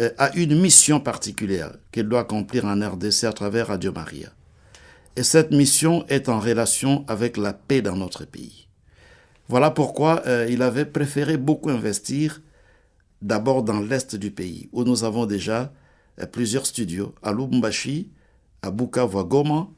euh, 0.00 0.10
a 0.18 0.34
une 0.36 0.60
mission 0.60 1.00
particulière 1.00 1.72
qu'elle 1.92 2.08
doit 2.08 2.20
accomplir 2.20 2.64
en 2.64 2.78
RDC 2.80 3.24
à 3.24 3.32
travers 3.32 3.68
Radio 3.68 3.92
Maria. 3.92 4.28
Et 5.16 5.22
cette 5.22 5.50
mission 5.50 6.04
est 6.08 6.28
en 6.28 6.38
relation 6.38 7.04
avec 7.08 7.36
la 7.36 7.52
paix 7.52 7.82
dans 7.82 7.96
notre 7.96 8.24
pays. 8.24 8.68
Voilà 9.48 9.70
pourquoi 9.70 10.22
euh, 10.26 10.46
il 10.50 10.62
avait 10.62 10.84
préféré 10.84 11.36
beaucoup 11.36 11.70
investir 11.70 12.40
d'abord 13.22 13.62
dans 13.62 13.80
l'est 13.80 14.16
du 14.16 14.30
pays, 14.30 14.68
où 14.72 14.84
nous 14.84 15.04
avons 15.04 15.26
déjà 15.26 15.72
euh, 16.20 16.26
plusieurs 16.26 16.66
studios, 16.66 17.14
à 17.22 17.32
Lubumbashi, 17.32 18.10
à 18.62 18.70
Bukavu, 18.70 19.18
à 19.18 19.22
Goma, 19.24 19.68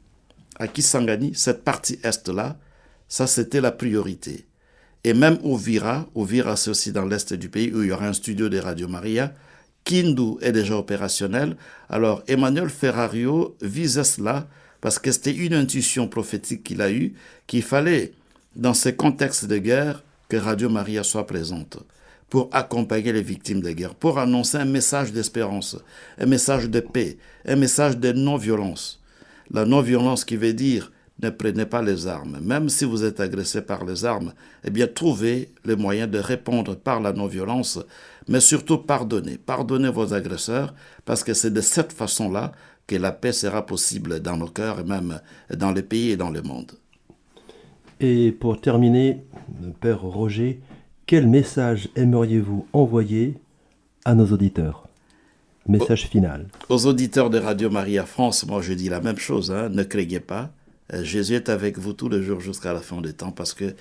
à 0.57 0.67
Kisangani, 0.67 1.33
cette 1.35 1.63
partie 1.63 1.99
est-là, 2.03 2.57
ça 3.07 3.27
c'était 3.27 3.61
la 3.61 3.71
priorité. 3.71 4.47
Et 5.03 5.13
même 5.13 5.39
Ouvira, 5.43 6.07
Ouvira 6.13 6.55
c'est 6.55 6.69
aussi 6.69 6.91
dans 6.91 7.05
l'est 7.05 7.33
du 7.33 7.49
pays, 7.49 7.71
où 7.73 7.81
il 7.81 7.89
y 7.89 7.91
aura 7.91 8.07
un 8.07 8.13
studio 8.13 8.49
de 8.49 8.59
Radio 8.59 8.87
Maria, 8.87 9.33
Kindu 9.83 10.35
est 10.41 10.51
déjà 10.51 10.77
opérationnel. 10.77 11.57
Alors 11.89 12.23
Emmanuel 12.27 12.69
Ferrario 12.69 13.55
visait 13.61 14.03
cela 14.03 14.47
parce 14.79 14.99
que 14.99 15.11
c'était 15.11 15.33
une 15.33 15.53
intuition 15.53 16.07
prophétique 16.07 16.63
qu'il 16.63 16.81
a 16.81 16.91
eue, 16.91 17.13
qu'il 17.47 17.63
fallait, 17.63 18.13
dans 18.55 18.73
ces 18.73 18.95
contextes 18.95 19.45
de 19.45 19.57
guerre, 19.57 20.03
que 20.29 20.37
Radio 20.37 20.69
Maria 20.69 21.03
soit 21.03 21.25
présente 21.25 21.77
pour 22.31 22.47
accompagner 22.53 23.11
les 23.11 23.21
victimes 23.21 23.59
de 23.59 23.71
guerre, 23.71 23.93
pour 23.93 24.17
annoncer 24.17 24.57
un 24.57 24.65
message 24.65 25.11
d'espérance, 25.11 25.77
un 26.17 26.25
message 26.25 26.69
de 26.69 26.79
paix, 26.79 27.17
un 27.45 27.57
message 27.57 27.97
de 27.97 28.13
non-violence. 28.13 29.01
La 29.51 29.65
non-violence 29.65 30.23
qui 30.23 30.37
veut 30.37 30.53
dire 30.53 30.93
ne 31.21 31.29
prenez 31.29 31.65
pas 31.65 31.81
les 31.81 32.07
armes. 32.07 32.39
Même 32.41 32.69
si 32.69 32.85
vous 32.85 33.03
êtes 33.03 33.19
agressé 33.19 33.61
par 33.61 33.83
les 33.83 34.05
armes, 34.05 34.33
eh 34.63 34.69
bien 34.71 34.87
trouvez 34.87 35.53
les 35.65 35.75
moyens 35.75 36.09
de 36.09 36.19
répondre 36.19 36.75
par 36.75 37.01
la 37.01 37.11
non-violence, 37.11 37.79
mais 38.29 38.39
surtout 38.39 38.77
pardonnez. 38.77 39.37
Pardonnez 39.37 39.89
vos 39.89 40.13
agresseurs, 40.13 40.73
parce 41.03 41.25
que 41.25 41.33
c'est 41.33 41.51
de 41.51 41.61
cette 41.61 41.91
façon-là 41.91 42.53
que 42.87 42.95
la 42.95 43.11
paix 43.11 43.33
sera 43.33 43.65
possible 43.65 44.21
dans 44.21 44.37
nos 44.37 44.47
cœurs 44.47 44.79
et 44.79 44.85
même 44.85 45.19
dans 45.53 45.71
les 45.73 45.83
pays 45.83 46.11
et 46.11 46.17
dans 46.17 46.31
le 46.31 46.41
monde. 46.41 46.71
Et 47.99 48.31
pour 48.31 48.61
terminer, 48.61 49.25
Père 49.81 50.01
Roger, 50.01 50.61
quel 51.11 51.27
message 51.27 51.89
aimeriez-vous 51.97 52.67
envoyer 52.71 53.35
à 54.05 54.15
nos 54.15 54.27
auditeurs? 54.27 54.87
Message 55.67 56.07
final. 56.07 56.47
Aux 56.69 56.85
auditeurs 56.85 57.29
de 57.29 57.37
Radio 57.37 57.69
Maria 57.69 58.05
France, 58.05 58.45
moi 58.47 58.61
je 58.61 58.71
dis 58.71 58.87
la 58.87 59.01
même 59.01 59.17
chose, 59.17 59.51
hein. 59.51 59.67
ne 59.67 59.83
craignez 59.83 60.21
pas. 60.21 60.51
Euh, 60.93 61.03
Jésus 61.03 61.35
est 61.35 61.49
avec 61.49 61.77
vous 61.77 61.91
tous 61.91 62.07
les 62.07 62.23
jours 62.23 62.39
jusqu'à 62.39 62.71
la 62.71 62.79
fin 62.79 63.01
des 63.01 63.11
temps 63.11 63.33
parce 63.33 63.53
que 63.53 63.75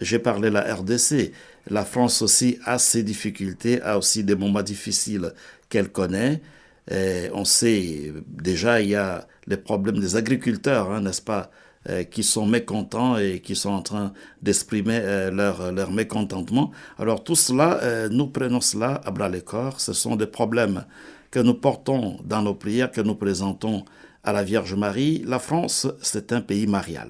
j'ai 0.00 0.20
parlé 0.20 0.48
de 0.48 0.54
la 0.54 0.76
RDC. 0.76 1.32
La 1.70 1.84
France 1.84 2.22
aussi 2.22 2.60
a 2.64 2.78
ses 2.78 3.02
difficultés, 3.02 3.82
a 3.82 3.98
aussi 3.98 4.22
des 4.22 4.36
moments 4.36 4.62
difficiles 4.62 5.32
qu'elle 5.68 5.88
connaît. 5.88 6.40
on 7.34 7.44
sait 7.44 8.12
déjà, 8.28 8.80
il 8.80 8.90
y 8.90 8.94
a 8.94 9.26
les 9.48 9.56
problèmes 9.56 9.98
des 9.98 10.14
agriculteurs, 10.14 10.92
hein, 10.92 11.00
n'est-ce 11.00 11.22
pas? 11.22 11.50
Qui 12.04 12.22
sont 12.22 12.46
mécontents 12.46 13.16
et 13.18 13.40
qui 13.40 13.54
sont 13.54 13.70
en 13.70 13.82
train 13.82 14.12
d'exprimer 14.42 14.98
euh, 15.00 15.30
leur, 15.30 15.72
leur 15.72 15.90
mécontentement. 15.90 16.70
Alors 16.98 17.22
tout 17.22 17.36
cela, 17.36 17.78
euh, 17.82 18.08
nous 18.10 18.26
prenons 18.26 18.60
cela 18.60 19.00
à 19.04 19.10
bras 19.10 19.28
le 19.28 19.40
corps. 19.40 19.80
Ce 19.80 19.92
sont 19.92 20.16
des 20.16 20.26
problèmes 20.26 20.84
que 21.30 21.38
nous 21.40 21.54
portons 21.54 22.18
dans 22.24 22.42
nos 22.42 22.54
prières, 22.54 22.90
que 22.90 23.00
nous 23.00 23.14
présentons 23.14 23.84
à 24.24 24.32
la 24.32 24.42
Vierge 24.42 24.74
Marie. 24.74 25.22
La 25.26 25.38
France, 25.38 25.86
c'est 26.00 26.32
un 26.32 26.40
pays 26.40 26.66
marial. 26.66 27.08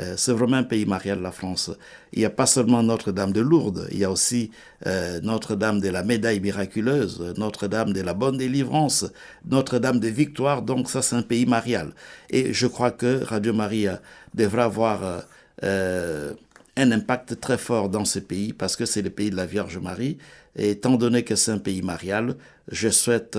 Euh, 0.00 0.14
c'est 0.16 0.32
vraiment 0.32 0.56
un 0.56 0.62
pays 0.62 0.86
marial, 0.86 1.20
la 1.20 1.32
France. 1.32 1.70
Il 2.12 2.20
n'y 2.20 2.24
a 2.24 2.30
pas 2.30 2.46
seulement 2.46 2.82
Notre-Dame 2.82 3.32
de 3.32 3.40
Lourdes, 3.40 3.88
il 3.90 3.98
y 3.98 4.04
a 4.04 4.10
aussi 4.10 4.50
euh, 4.86 5.20
Notre-Dame 5.22 5.80
de 5.80 5.88
la 5.90 6.02
Médaille 6.02 6.40
miraculeuse, 6.40 7.34
Notre-Dame 7.36 7.92
de 7.92 8.00
la 8.00 8.14
Bonne 8.14 8.38
Délivrance, 8.38 9.04
Notre-Dame 9.44 10.00
de 10.00 10.08
Victoire. 10.08 10.62
Donc 10.62 10.88
ça, 10.88 11.02
c'est 11.02 11.16
un 11.16 11.22
pays 11.22 11.44
marial. 11.44 11.92
Et 12.30 12.54
je 12.54 12.66
crois 12.66 12.90
que 12.90 13.22
Radio 13.22 13.52
Maria 13.52 14.00
devra 14.34 14.64
avoir 14.64 15.24
euh, 15.62 16.32
un 16.76 16.92
impact 16.92 17.38
très 17.40 17.58
fort 17.58 17.90
dans 17.90 18.06
ce 18.06 18.18
pays 18.18 18.54
parce 18.54 18.76
que 18.76 18.86
c'est 18.86 19.02
le 19.02 19.10
pays 19.10 19.30
de 19.30 19.36
la 19.36 19.46
Vierge 19.46 19.76
Marie. 19.76 20.16
Et 20.56 20.70
étant 20.70 20.96
donné 20.96 21.22
que 21.22 21.34
c'est 21.34 21.50
un 21.50 21.58
pays 21.58 21.82
marial, 21.82 22.36
je 22.70 22.88
souhaite 22.88 23.38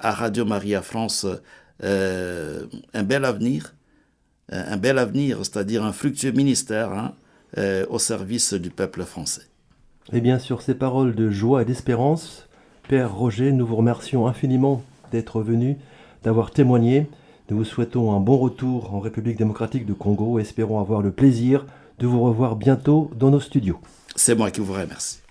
à 0.00 0.12
Radio 0.12 0.44
Maria 0.44 0.82
France 0.82 1.26
un 1.82 3.02
bel 3.02 3.24
avenir 3.24 3.75
un 4.50 4.76
bel 4.76 4.98
avenir, 4.98 5.38
c'est-à-dire 5.38 5.84
un 5.84 5.92
fructueux 5.92 6.32
ministère 6.32 6.92
hein, 6.92 7.14
euh, 7.58 7.86
au 7.88 7.98
service 7.98 8.54
du 8.54 8.70
peuple 8.70 9.04
français. 9.04 9.42
Et 10.12 10.20
bien 10.20 10.38
sur 10.38 10.62
ces 10.62 10.74
paroles 10.74 11.14
de 11.14 11.30
joie 11.30 11.62
et 11.62 11.64
d'espérance, 11.64 12.46
Père 12.88 13.14
Roger, 13.14 13.50
nous 13.50 13.66
vous 13.66 13.76
remercions 13.76 14.26
infiniment 14.26 14.82
d'être 15.10 15.42
venu, 15.42 15.76
d'avoir 16.22 16.52
témoigné. 16.52 17.08
Nous 17.50 17.56
vous 17.58 17.64
souhaitons 17.64 18.12
un 18.12 18.20
bon 18.20 18.38
retour 18.38 18.94
en 18.94 19.00
République 19.00 19.38
démocratique 19.38 19.86
du 19.86 19.94
Congo 19.94 20.38
et 20.38 20.42
espérons 20.42 20.80
avoir 20.80 21.02
le 21.02 21.10
plaisir 21.10 21.66
de 21.98 22.06
vous 22.06 22.22
revoir 22.22 22.56
bientôt 22.56 23.10
dans 23.16 23.30
nos 23.30 23.40
studios. 23.40 23.80
C'est 24.14 24.36
moi 24.36 24.50
qui 24.50 24.60
vous 24.60 24.72
remercie. 24.72 25.25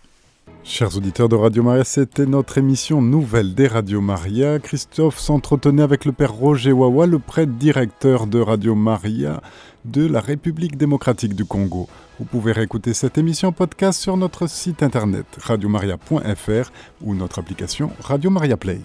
Chers 0.67 0.97
auditeurs 0.97 1.30
de 1.30 1.36
Radio 1.36 1.62
Maria, 1.62 1.84
c'était 1.84 2.25
notre 2.25 2.58
émission 2.58 2.99
nouvelle 2.99 3.54
des 3.54 3.67
Radio 3.67 4.01
Maria. 4.01 4.58
Christophe 4.58 5.19
s'entretenait 5.19 5.84
avec 5.84 6.06
le 6.06 6.12
père 6.12 6.34
Roger 6.34 6.71
Wawa, 6.71 7.06
le 7.06 7.19
prêtre 7.19 7.51
directeur 7.51 8.25
de 8.25 8.39
Radio 8.39 8.73
Maria 8.73 9.41
de 9.86 10.08
la 10.08 10.21
République 10.21 10.75
démocratique 10.75 11.36
du 11.36 11.45
Congo. 11.45 11.88
Vous 12.17 12.25
pouvez 12.25 12.51
réécouter 12.51 12.95
cette 12.95 13.19
émission 13.19 13.51
podcast 13.51 14.01
sur 14.01 14.17
notre 14.17 14.47
site 14.47 14.82
internet 14.82 15.28
radiomaria.fr 15.39 16.71
ou 17.04 17.13
notre 17.13 17.38
application 17.38 17.91
Radio 18.01 18.32
Maria 18.32 18.58
Play. 18.58 18.82